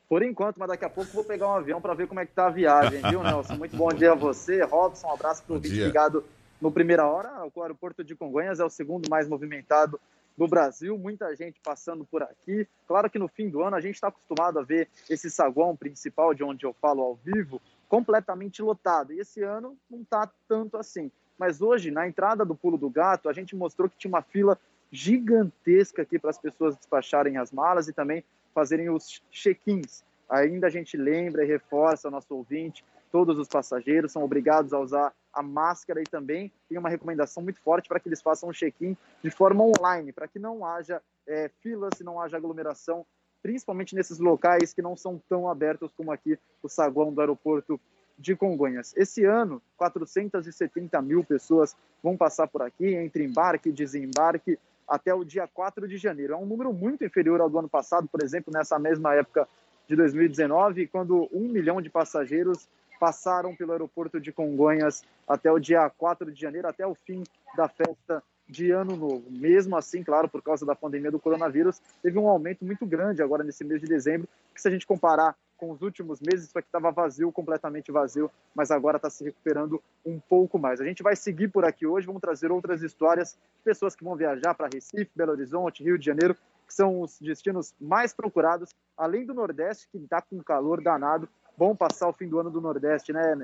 [0.08, 2.32] Por enquanto, mas daqui a pouco vou pegar um avião para ver como é que
[2.32, 3.54] tá a viagem, viu, Nelson?
[3.54, 5.06] Muito bom dia a você, Robson.
[5.06, 6.24] Um abraço para o vídeo ligado
[6.60, 7.30] no Primeira Hora.
[7.54, 10.00] O aeroporto de Congonhas é o segundo mais movimentado
[10.38, 12.64] do Brasil, muita gente passando por aqui.
[12.86, 16.32] Claro que no fim do ano a gente está acostumado a ver esse saguão principal
[16.32, 19.12] de onde eu falo ao vivo completamente lotado.
[19.12, 21.10] E esse ano não está tanto assim.
[21.36, 24.56] Mas hoje, na entrada do Pulo do Gato, a gente mostrou que tinha uma fila
[24.92, 28.22] gigantesca aqui para as pessoas despacharem as malas e também
[28.54, 30.04] fazerem os check-ins.
[30.30, 34.78] Ainda a gente lembra e reforça ao nosso ouvinte todos os passageiros são obrigados a
[34.78, 38.52] usar a máscara e também tem uma recomendação muito forte para que eles façam o
[38.52, 43.04] check-in de forma online, para que não haja é, filas e não haja aglomeração,
[43.42, 47.80] principalmente nesses locais que não são tão abertos como aqui o saguão do aeroporto
[48.18, 48.92] de Congonhas.
[48.96, 55.22] Esse ano, 470 mil pessoas vão passar por aqui, entre embarque e desembarque, até o
[55.22, 56.32] dia 4 de janeiro.
[56.32, 59.46] É um número muito inferior ao do ano passado, por exemplo, nessa mesma época
[59.86, 62.68] de 2019, quando um milhão de passageiros
[62.98, 67.22] passaram pelo aeroporto de Congonhas até o dia 4 de janeiro, até o fim
[67.56, 69.24] da festa de Ano Novo.
[69.30, 73.44] Mesmo assim, claro, por causa da pandemia do coronavírus, teve um aumento muito grande agora
[73.44, 76.68] nesse mês de dezembro, que se a gente comparar com os últimos meses, isso aqui
[76.68, 80.80] estava vazio, completamente vazio, mas agora está se recuperando um pouco mais.
[80.80, 84.14] A gente vai seguir por aqui hoje, vamos trazer outras histórias de pessoas que vão
[84.14, 86.36] viajar para Recife, Belo Horizonte, Rio de Janeiro,
[86.66, 91.28] que são os destinos mais procurados, além do Nordeste, que está com calor danado,
[91.58, 93.34] bom passar o fim do ano do Nordeste, né?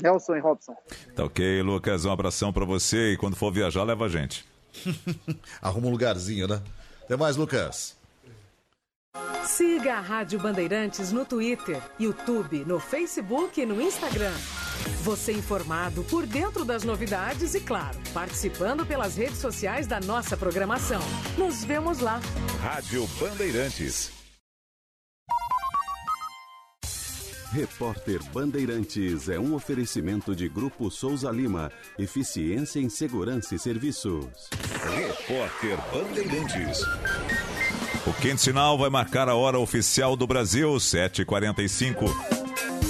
[0.00, 0.76] Nelson e Robson.
[1.14, 2.04] Tá ok, Lucas.
[2.04, 4.46] Um abração para você e quando for viajar, leva a gente.
[5.60, 6.62] Arruma um lugarzinho, né?
[7.02, 7.96] Até mais, Lucas.
[9.44, 14.32] Siga a Rádio Bandeirantes no Twitter, YouTube, no Facebook e no Instagram.
[15.02, 21.02] Você informado por dentro das novidades e, claro, participando pelas redes sociais da nossa programação.
[21.36, 22.20] Nos vemos lá.
[22.60, 24.23] Rádio Bandeirantes.
[27.54, 31.70] Repórter Bandeirantes é um oferecimento de Grupo Souza Lima.
[31.96, 34.50] Eficiência em Segurança e Serviços.
[34.92, 36.80] Repórter Bandeirantes.
[38.04, 42.43] O quente sinal vai marcar a hora oficial do Brasil, 7h45.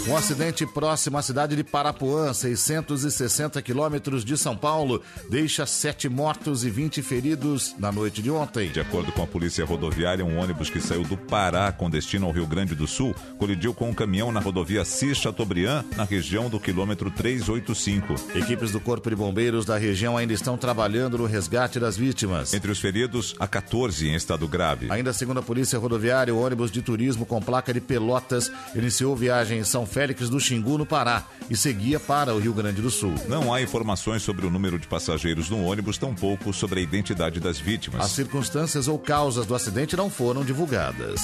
[0.06, 5.00] Um acidente próximo à cidade de Parapuã, 660 quilômetros de São Paulo,
[5.30, 8.68] deixa sete mortos e 20 feridos na noite de ontem.
[8.68, 12.32] De acordo com a Polícia Rodoviária, um ônibus que saiu do Pará com destino ao
[12.32, 16.60] Rio Grande do Sul colidiu com um caminhão na rodovia Assis Chateaubriand, na região do
[16.60, 18.14] quilômetro 385.
[18.36, 22.52] Equipes do Corpo de Bombeiros da região ainda estão trabalhando no resgate das vítimas.
[22.52, 24.88] Entre os feridos, há 14 em estado grave.
[24.90, 29.60] Ainda segundo a Polícia Rodoviária, o ônibus de turismo com placa de Pelotas iniciou viagem
[29.60, 33.14] em São Félix do Xingu, no Pará, e seguia para o Rio Grande do Sul.
[33.28, 37.60] Não há informações sobre o número de passageiros no ônibus, tampouco sobre a identidade das
[37.60, 38.04] vítimas.
[38.04, 41.20] As circunstâncias ou causas do acidente não foram divulgadas.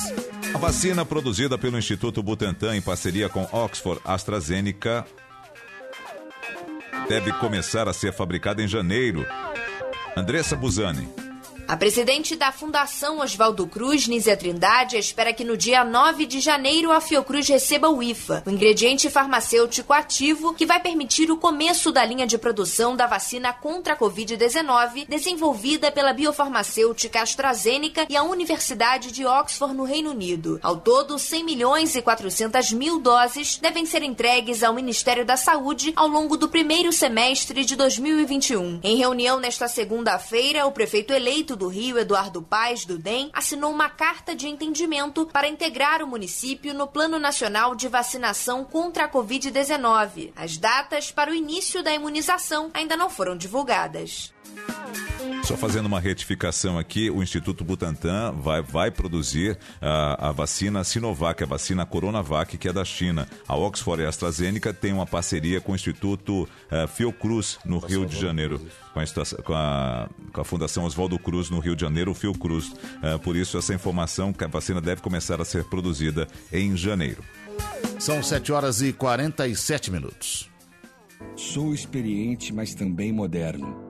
[0.54, 5.04] A vacina produzida pelo Instituto Butantan em parceria com Oxford AstraZeneca
[7.08, 9.26] deve começar a ser fabricada em janeiro.
[10.16, 11.08] Andressa Buzani.
[11.70, 16.90] A presidente da Fundação Oswaldo Cruz, Nízia Trindade, espera que no dia 9 de janeiro
[16.90, 22.04] a Fiocruz receba o IFA, o ingrediente farmacêutico ativo que vai permitir o começo da
[22.04, 29.12] linha de produção da vacina contra a Covid-19, desenvolvida pela biofarmacêutica AstraZeneca e a Universidade
[29.12, 30.58] de Oxford, no Reino Unido.
[30.64, 35.92] Ao todo, 100 milhões e 400 mil doses devem ser entregues ao Ministério da Saúde
[35.94, 38.80] ao longo do primeiro semestre de 2021.
[38.82, 43.90] Em reunião nesta segunda-feira, o prefeito eleito do Rio, Eduardo Paes, do DEM, assinou uma
[43.90, 50.32] carta de entendimento para integrar o município no Plano Nacional de Vacinação contra a Covid-19.
[50.34, 54.32] As datas para o início da imunização ainda não foram divulgadas.
[55.50, 61.42] Só fazendo uma retificação aqui, o Instituto Butantan vai, vai produzir a, a vacina Sinovac,
[61.42, 63.26] a vacina Coronavac, que é da China.
[63.48, 68.06] A Oxford e a AstraZeneca têm uma parceria com o Instituto uh, Fiocruz, no Rio
[68.06, 68.64] de Janeiro.
[68.94, 69.04] Com a,
[69.42, 72.68] com a, com a Fundação Oswaldo Cruz, no Rio de Janeiro, o Fiocruz.
[72.68, 77.24] Uh, por isso, essa informação que a vacina deve começar a ser produzida em janeiro.
[77.98, 80.48] São 7 horas e 47 minutos.
[81.34, 83.89] Sou experiente, mas também moderno.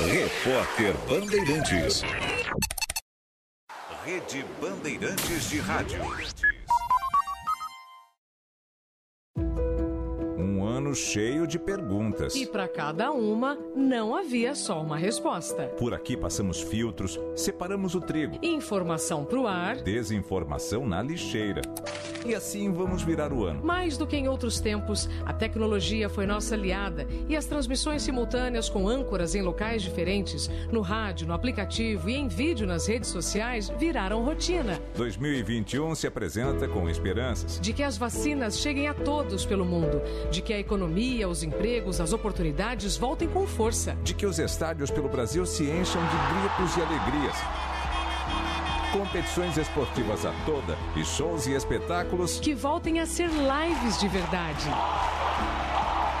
[0.00, 2.02] Repórter Bandeirantes.
[4.04, 6.00] Rede Bandeirantes de Rádio.
[10.84, 12.34] Ano cheio de perguntas.
[12.34, 15.64] E para cada uma, não havia só uma resposta.
[15.78, 18.38] Por aqui passamos filtros, separamos o trigo.
[18.42, 19.76] Informação pro ar.
[19.76, 21.62] Desinformação na lixeira.
[22.26, 23.64] E assim vamos virar o ano.
[23.64, 28.68] Mais do que em outros tempos, a tecnologia foi nossa aliada e as transmissões simultâneas
[28.68, 33.70] com âncoras em locais diferentes, no rádio, no aplicativo e em vídeo nas redes sociais,
[33.78, 34.80] viraram rotina.
[34.96, 37.58] 2021 se apresenta com esperanças.
[37.60, 40.73] De que as vacinas cheguem a todos pelo mundo, de que a economia,
[41.28, 43.96] os empregos, as oportunidades voltem com força.
[44.02, 47.36] De que os estádios pelo Brasil se encham de gritos e alegrias
[48.94, 54.68] competições esportivas a toda e shows e espetáculos que voltem a ser lives de verdade.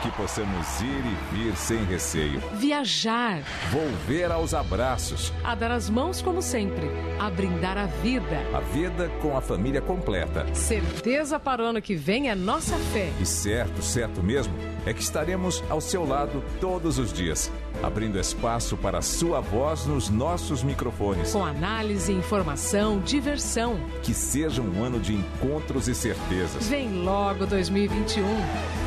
[0.04, 2.38] Que possamos ir e vir sem receio.
[2.56, 3.42] Viajar.
[3.70, 5.32] Volver aos abraços.
[5.42, 6.90] A dar as mãos como sempre.
[7.18, 8.42] A brindar a vida.
[8.52, 10.46] A vida com a família completa.
[10.52, 13.10] Certeza para o ano que vem é nossa fé.
[13.18, 14.52] E certo, certo mesmo,
[14.84, 17.50] é que estaremos ao seu lado todos os dias,
[17.82, 21.32] abrindo espaço para a sua voz nos nossos microfones.
[21.32, 23.80] Com análise, informação, diversão.
[24.02, 26.68] Que seja um ano de encontros e certezas.
[26.68, 28.83] Vem logo 2021.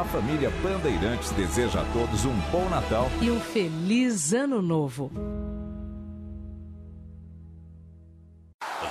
[0.00, 5.12] A família Bandeirantes deseja a todos um bom Natal e um feliz Ano Novo.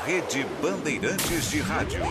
[0.06, 2.04] Rede Bandeirantes de Rádio.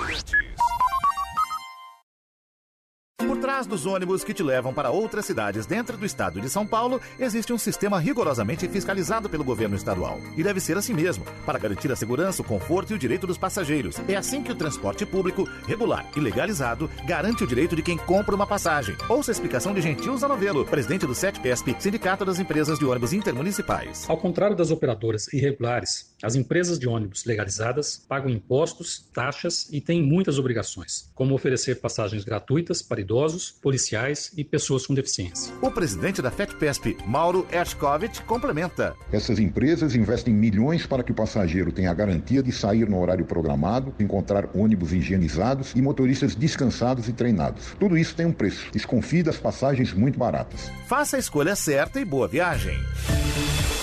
[3.49, 6.67] Por trás dos ônibus que te levam para outras cidades dentro do estado de São
[6.67, 10.21] Paulo, existe um sistema rigorosamente fiscalizado pelo governo estadual.
[10.37, 13.39] E deve ser assim mesmo, para garantir a segurança, o conforto e o direito dos
[13.39, 13.97] passageiros.
[14.07, 18.35] É assim que o transporte público, regular e legalizado, garante o direito de quem compra
[18.35, 18.95] uma passagem.
[19.09, 24.05] Ouça a explicação de Gentil Zanovelo, presidente do SETPESP, Sindicato das Empresas de Ônibus Intermunicipais.
[24.11, 30.03] Ao contrário das operadoras irregulares, as empresas de ônibus legalizadas pagam impostos, taxas e têm
[30.03, 35.53] muitas obrigações, como oferecer passagens gratuitas para idosos, policiais e pessoas com deficiência.
[35.63, 38.95] O presidente da FETPESP, Mauro Erschkovich, complementa.
[39.13, 43.25] Essas empresas investem milhões para que o passageiro tenha a garantia de sair no horário
[43.25, 47.75] programado, encontrar ônibus higienizados e motoristas descansados e treinados.
[47.79, 48.71] Tudo isso tem um preço.
[48.73, 50.71] Desconfie das passagens muito baratas.
[50.87, 52.77] Faça a escolha certa e boa viagem.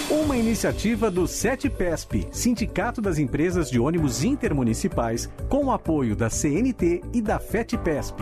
[0.10, 7.01] Uma iniciativa do SETPESP, Sindicato das Empresas de Ônibus Intermunicipais, com o apoio da CNT
[7.12, 8.22] e da FETPESP.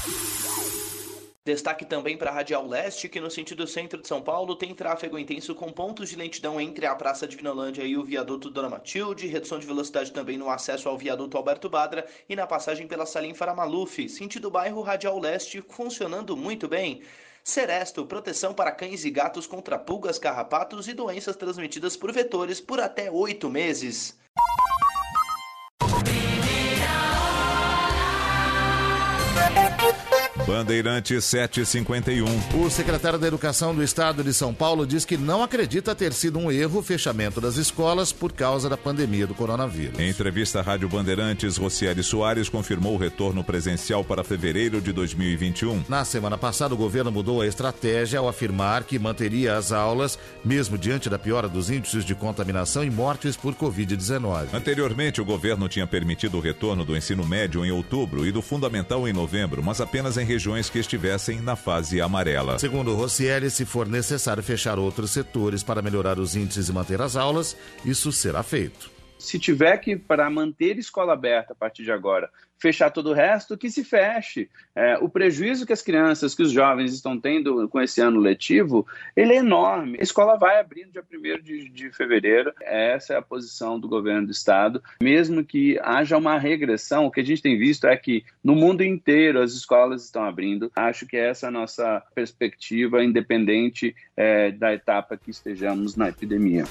[1.43, 5.17] Destaque também para a Radial Leste, que no sentido centro de São Paulo tem tráfego
[5.17, 9.25] intenso com pontos de lentidão entre a Praça de Vinolândia e o viaduto Dona Matilde,
[9.25, 13.33] redução de velocidade também no acesso ao viaduto Alberto Badra e na passagem pela Salim
[13.33, 17.01] Faramaluf, sentido bairro Radial Leste, funcionando muito bem.
[17.43, 22.79] Seresto, proteção para cães e gatos contra pulgas, carrapatos e doenças transmitidas por vetores por
[22.79, 24.15] até oito meses.
[30.45, 32.25] Bandeirante 751.
[32.59, 36.39] O secretário da Educação do Estado de São Paulo diz que não acredita ter sido
[36.39, 39.99] um erro o fechamento das escolas por causa da pandemia do coronavírus.
[39.99, 45.83] Em entrevista à Rádio Bandeirantes, Rocieli Soares confirmou o retorno presencial para fevereiro de 2021.
[45.87, 50.77] Na semana passada, o governo mudou a estratégia ao afirmar que manteria as aulas, mesmo
[50.77, 54.47] diante da piora dos índices de contaminação e mortes por Covid-19.
[54.53, 59.07] Anteriormente, o governo tinha permitido o retorno do ensino médio em outubro e do fundamental
[59.07, 62.57] em novembro, mas apenas em regiões que estivessem na fase amarela.
[62.57, 67.15] Segundo Rossielli, se for necessário fechar outros setores para melhorar os índices e manter as
[67.15, 68.89] aulas, isso será feito.
[69.19, 72.29] Se tiver que, para manter escola aberta a partir de agora,
[72.61, 74.47] fechar todo o resto, que se feche.
[74.75, 78.85] É, o prejuízo que as crianças, que os jovens estão tendo com esse ano letivo,
[79.15, 79.97] ele é enorme.
[79.99, 82.53] A escola vai abrir no dia 1 de, de fevereiro.
[82.61, 84.81] Essa é a posição do governo do estado.
[85.01, 88.83] Mesmo que haja uma regressão, o que a gente tem visto é que no mundo
[88.83, 90.71] inteiro as escolas estão abrindo.
[90.75, 96.65] Acho que essa é a nossa perspectiva, independente é, da etapa que estejamos na epidemia.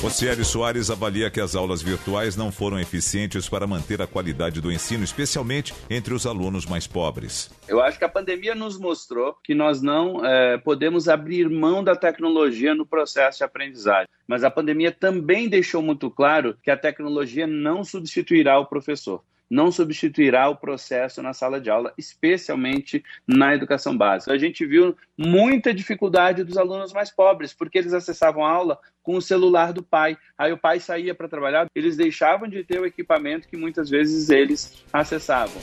[0.00, 4.70] Rocieli Soares avalia que as aulas virtuais não foram eficientes para manter a qualidade do
[4.70, 7.50] ensino, especialmente entre os alunos mais pobres.
[7.66, 11.96] Eu acho que a pandemia nos mostrou que nós não é, podemos abrir mão da
[11.96, 14.06] tecnologia no processo de aprendizagem.
[14.24, 19.20] Mas a pandemia também deixou muito claro que a tecnologia não substituirá o professor
[19.50, 24.32] não substituirá o processo na sala de aula, especialmente na educação básica.
[24.32, 29.16] A gente viu muita dificuldade dos alunos mais pobres, porque eles acessavam a aula com
[29.16, 30.16] o celular do pai.
[30.36, 34.28] Aí o pai saía para trabalhar, eles deixavam de ter o equipamento que muitas vezes
[34.28, 35.60] eles acessavam.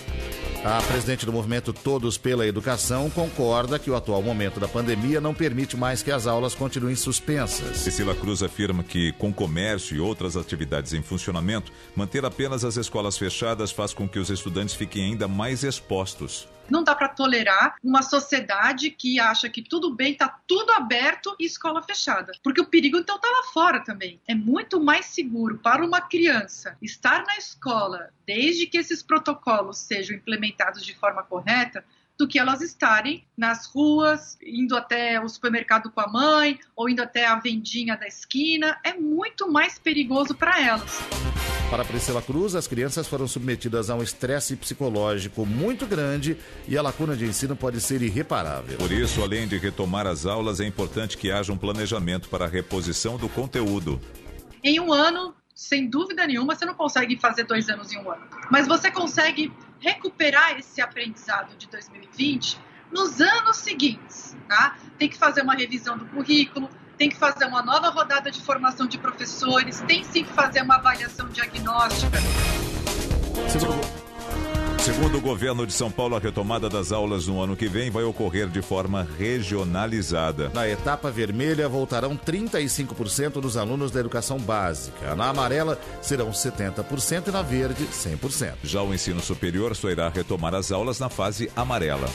[0.67, 5.31] A presidente do movimento Todos pela Educação concorda que o atual momento da pandemia não
[5.31, 7.77] permite mais que as aulas continuem suspensas.
[7.77, 13.15] Cecília Cruz afirma que, com comércio e outras atividades em funcionamento, manter apenas as escolas
[13.15, 16.47] fechadas faz com que os estudantes fiquem ainda mais expostos.
[16.69, 21.45] Não dá para tolerar uma sociedade que acha que tudo bem, está tudo aberto e
[21.45, 22.33] escola fechada.
[22.43, 24.19] Porque o perigo então está lá fora também.
[24.27, 30.15] É muito mais seguro para uma criança estar na escola, desde que esses protocolos sejam
[30.15, 31.85] implementados de forma correta,
[32.17, 37.03] do que elas estarem nas ruas, indo até o supermercado com a mãe, ou indo
[37.03, 38.79] até a vendinha da esquina.
[38.83, 40.99] É muito mais perigoso para elas.
[41.69, 46.37] Para Priscila Cruz, as crianças foram submetidas a um estresse psicológico muito grande
[46.67, 48.77] e a lacuna de ensino pode ser irreparável.
[48.77, 52.47] Por isso, além de retomar as aulas, é importante que haja um planejamento para a
[52.47, 53.99] reposição do conteúdo.
[54.63, 58.23] Em um ano, sem dúvida nenhuma, você não consegue fazer dois anos em um ano.
[58.51, 62.59] Mas você consegue recuperar esse aprendizado de 2020
[62.91, 64.37] nos anos seguintes.
[64.47, 64.77] Tá?
[64.99, 68.87] Tem que fazer uma revisão do currículo, tem que fazer uma nova rodada de formação
[68.87, 72.19] de professores, tem sim que fazer uma avaliação diagnóstica.
[74.85, 78.03] Segundo o governo de São Paulo, a retomada das aulas no ano que vem vai
[78.03, 80.51] ocorrer de forma regionalizada.
[80.53, 85.15] Na etapa vermelha, voltarão 35% dos alunos da educação básica.
[85.15, 88.53] Na amarela, serão 70% e na verde, 100%.
[88.63, 92.07] Já o ensino superior só irá retomar as aulas na fase amarela.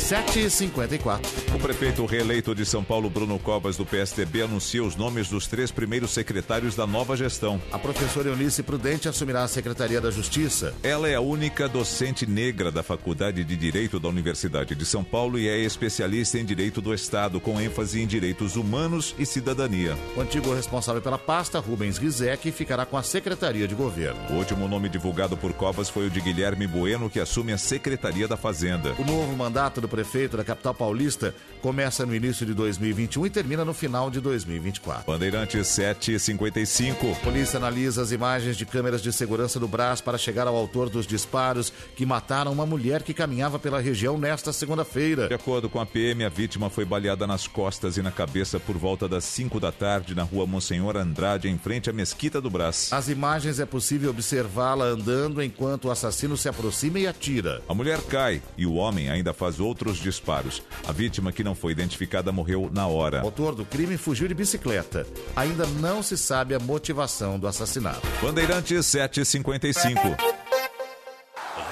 [0.00, 1.20] 7h54.
[1.54, 5.70] O prefeito reeleito de São Paulo, Bruno Covas, do PSDB, anuncia os nomes dos três
[5.70, 7.60] primeiros secretários da nova gestão.
[7.70, 10.74] A professora Eunice Prudente assumirá a Secretaria da Justiça.
[10.82, 15.38] Ela é a única docente negra da Faculdade de Direito da Universidade de São Paulo
[15.38, 19.96] e é especialista em Direito do Estado, com ênfase em direitos humanos e cidadania.
[20.16, 24.20] O antigo responsável pela pasta, Rubens Rizek, ficará com a Secretaria de Governo.
[24.30, 28.26] O último nome divulgado por Covas foi o de Guilherme Bueno, que assume a Secretaria
[28.26, 28.94] da Fazenda.
[28.98, 33.64] O novo mandato do prefeito da capital paulista começa no início de 2021 e termina
[33.64, 35.04] no final de 2024.
[35.06, 37.16] Bandeirantes 755.
[37.16, 41.06] Polícia analisa as imagens de câmeras de segurança do Brás para chegar ao autor dos
[41.06, 45.28] disparos que mataram uma mulher que caminhava pela região nesta segunda-feira.
[45.28, 48.76] De acordo com a PM, a vítima foi baleada nas costas e na cabeça por
[48.76, 52.90] volta das 5 da tarde na rua Monsenhor Andrade, em frente à Mesquita do Brás.
[52.92, 57.62] As imagens é possível observá-la andando enquanto o assassino se aproxima e atira.
[57.68, 60.62] A mulher cai e o homem ainda faz outros disparos.
[60.86, 63.22] A vítima, que não foi identificada, morreu na hora.
[63.22, 65.06] O autor do crime fugiu de bicicleta.
[65.34, 68.06] Ainda não se sabe a motivação do assassinato.
[68.20, 70.00] Bandeirantes 755.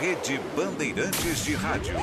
[0.01, 1.95] Rede Bandeirantes de Rádio.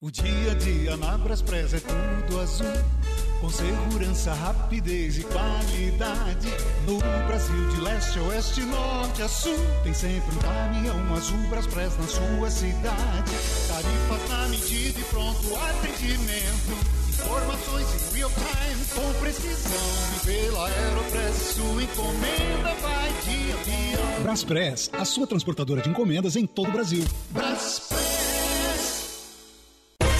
[0.00, 3.05] O dia a dia na é tudo azul.
[3.40, 6.48] Com segurança, rapidez e qualidade.
[6.86, 9.58] No Brasil, de leste a oeste, norte a sul.
[9.82, 13.32] Tem sempre um caminhão azul Braspress na sua cidade.
[13.68, 16.96] Tarifas na medida e pronto atendimento.
[17.08, 19.80] Informações em real time, com precisão.
[20.16, 24.22] E pela Aeropress, sua encomenda vai de avião.
[24.22, 27.04] Braspress, a sua transportadora de encomendas em todo o Brasil.
[27.30, 28.25] Braspress.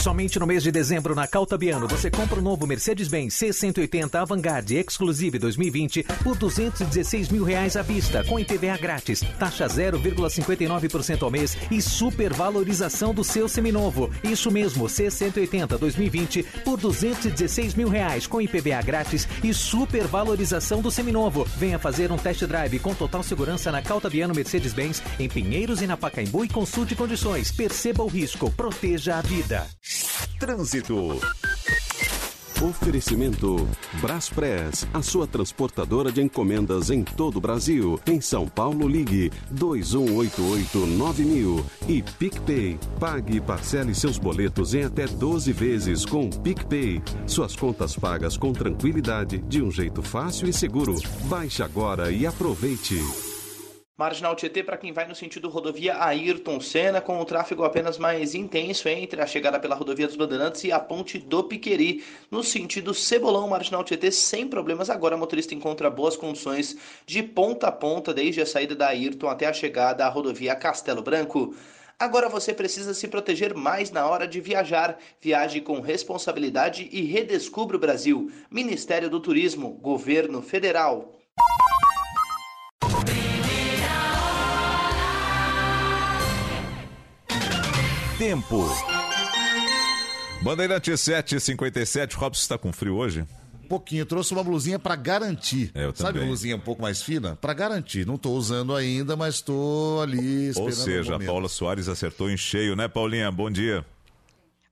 [0.06, 5.36] Somente no mês de dezembro, na Caltabiano, você compra o novo Mercedes-Benz C180 Avantgarde Exclusive
[5.36, 11.82] 2020 por 216 mil reais à vista, com IPVA grátis, taxa 0,59% ao mês e
[11.82, 14.08] supervalorização do seu seminovo.
[14.22, 21.44] Isso mesmo, C180 2020 por 216 mil reais, com IPVA grátis e supervalorização do seminovo.
[21.56, 25.96] Venha fazer um test drive com total segurança na Caltabiano Mercedes-Benz, em Pinheiros e na
[25.96, 27.50] Pacaembu e consulte condições.
[27.50, 29.66] Perceba o risco, proteja a vida.
[30.38, 31.18] Trânsito.
[32.62, 33.68] Oferecimento
[34.00, 38.00] Braspress, a sua transportadora de encomendas em todo o Brasil.
[38.06, 42.78] Em São Paulo, ligue 2188-9000 e PicPay.
[42.98, 47.00] Pague e parcele seus boletos em até 12 vezes com PicPay.
[47.26, 50.96] Suas contas pagas com tranquilidade, de um jeito fácil e seguro.
[51.24, 53.00] Baixe agora e aproveite.
[53.98, 58.34] Marginal Tietê para quem vai no sentido rodovia Ayrton Senna, com o tráfego apenas mais
[58.34, 62.04] intenso entre a chegada pela rodovia dos Bandeirantes e a ponte do Piqueri.
[62.30, 64.90] No sentido Cebolão, Marginal Tietê sem problemas.
[64.90, 66.76] Agora o motorista encontra boas condições
[67.06, 71.00] de ponta a ponta, desde a saída da Ayrton até a chegada à rodovia Castelo
[71.00, 71.54] Branco.
[71.98, 74.98] Agora você precisa se proteger mais na hora de viajar.
[75.22, 78.30] Viaje com responsabilidade e redescubra o Brasil.
[78.50, 81.16] Ministério do Turismo, Governo Federal.
[88.18, 88.64] Tempo.
[90.42, 93.26] Bandeirante 757, Robson está com frio hoje?
[93.64, 95.70] Um pouquinho, trouxe uma blusinha para garantir.
[95.74, 96.28] É, eu Sabe também.
[96.28, 97.36] blusinha um pouco mais fina?
[97.36, 98.06] Para garantir.
[98.06, 101.28] Não tô usando ainda, mas tô ali esperando Ou seja, a momento.
[101.28, 103.30] Paula Soares acertou em cheio, né, Paulinha?
[103.30, 103.84] Bom dia.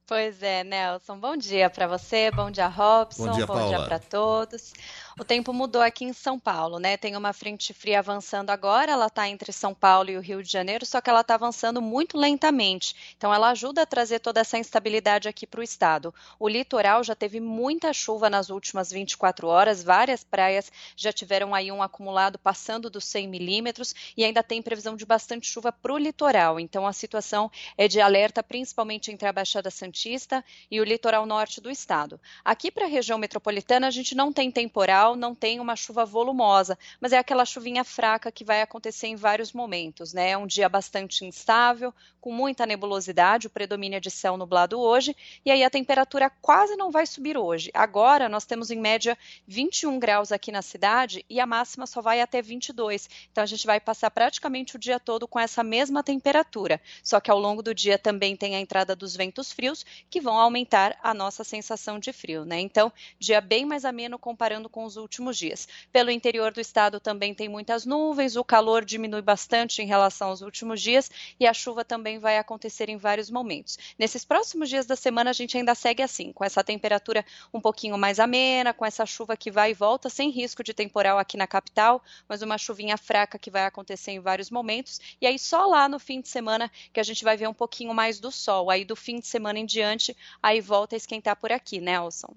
[0.07, 1.19] Pois é, Nelson.
[1.19, 3.85] Bom dia para você, bom dia, Robson, Bom dia, Paula.
[3.87, 4.73] para todos.
[5.17, 6.97] O tempo mudou aqui em São Paulo, né?
[6.97, 10.51] Tem uma frente fria avançando agora, ela está entre São Paulo e o Rio de
[10.51, 13.15] Janeiro, só que ela está avançando muito lentamente.
[13.17, 16.13] Então, ela ajuda a trazer toda essa instabilidade aqui para o estado.
[16.37, 21.71] O litoral já teve muita chuva nas últimas 24 horas, várias praias já tiveram aí
[21.71, 25.99] um acumulado passando dos 100 milímetros e ainda tem previsão de bastante chuva para o
[25.99, 26.59] litoral.
[26.59, 27.49] Então, a situação
[27.79, 32.21] é de alerta, principalmente entre a Baixada Santista e o litoral norte do estado.
[32.45, 36.79] Aqui para a região metropolitana, a gente não tem temporal, não tem uma chuva volumosa,
[37.01, 40.31] mas é aquela chuvinha fraca que vai acontecer em vários momentos, né?
[40.31, 45.15] É um dia bastante instável, com muita nebulosidade, o predomínio é de céu nublado hoje,
[45.45, 47.71] e aí a temperatura quase não vai subir hoje.
[47.75, 52.23] Agora nós temos em média 21 graus aqui na cidade e a máxima só vai
[52.23, 53.11] até 22.
[53.31, 56.81] Então a gente vai passar praticamente o dia todo com essa mesma temperatura.
[57.03, 60.39] Só que ao longo do dia também tem a entrada dos ventos frios que vão
[60.39, 62.61] aumentar a nossa sensação de frio, né?
[62.61, 65.69] Então, dia bem mais ameno comparando com os últimos dias.
[65.93, 70.43] Pelo interior do estado também tem muitas nuvens, o calor diminui bastante em relação aos
[70.43, 73.79] últimos dias e a chuva também vai acontecer em vários momentos.
[73.99, 77.97] Nesses próximos dias da semana a gente ainda segue assim, com essa temperatura um pouquinho
[77.97, 81.47] mais amena, com essa chuva que vai e volta, sem risco de temporal aqui na
[81.47, 85.01] capital, mas uma chuvinha fraca que vai acontecer em vários momentos.
[85.21, 87.95] E aí só lá no fim de semana que a gente vai ver um pouquinho
[87.95, 88.71] mais do sol.
[88.71, 92.35] Aí do fim de semana em diante, aí volta a esquentar por aqui, Nelson.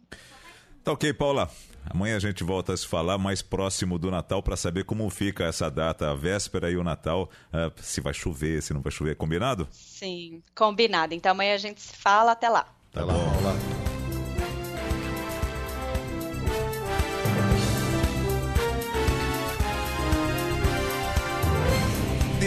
[0.83, 1.51] Tá ok, Paula.
[1.89, 5.45] Amanhã a gente volta a se falar mais próximo do Natal para saber como fica
[5.45, 9.15] essa data, a véspera e o Natal, ah, se vai chover, se não vai chover,
[9.15, 9.67] combinado?
[9.71, 11.13] Sim, combinado.
[11.13, 12.31] Então amanhã a gente se fala.
[12.31, 12.67] Até lá.
[12.91, 13.96] Tá bom.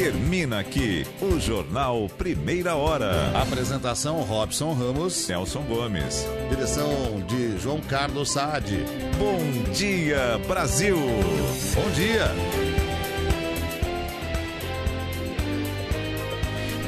[0.01, 3.39] Termina aqui o Jornal Primeira Hora.
[3.39, 5.29] Apresentação Robson Ramos.
[5.29, 6.27] Nelson Gomes.
[6.49, 8.83] Direção de João Carlos Saad.
[9.19, 9.39] Bom
[9.75, 10.97] dia, Brasil.
[10.97, 12.25] Bom dia.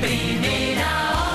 [0.01, 1.32] Primeira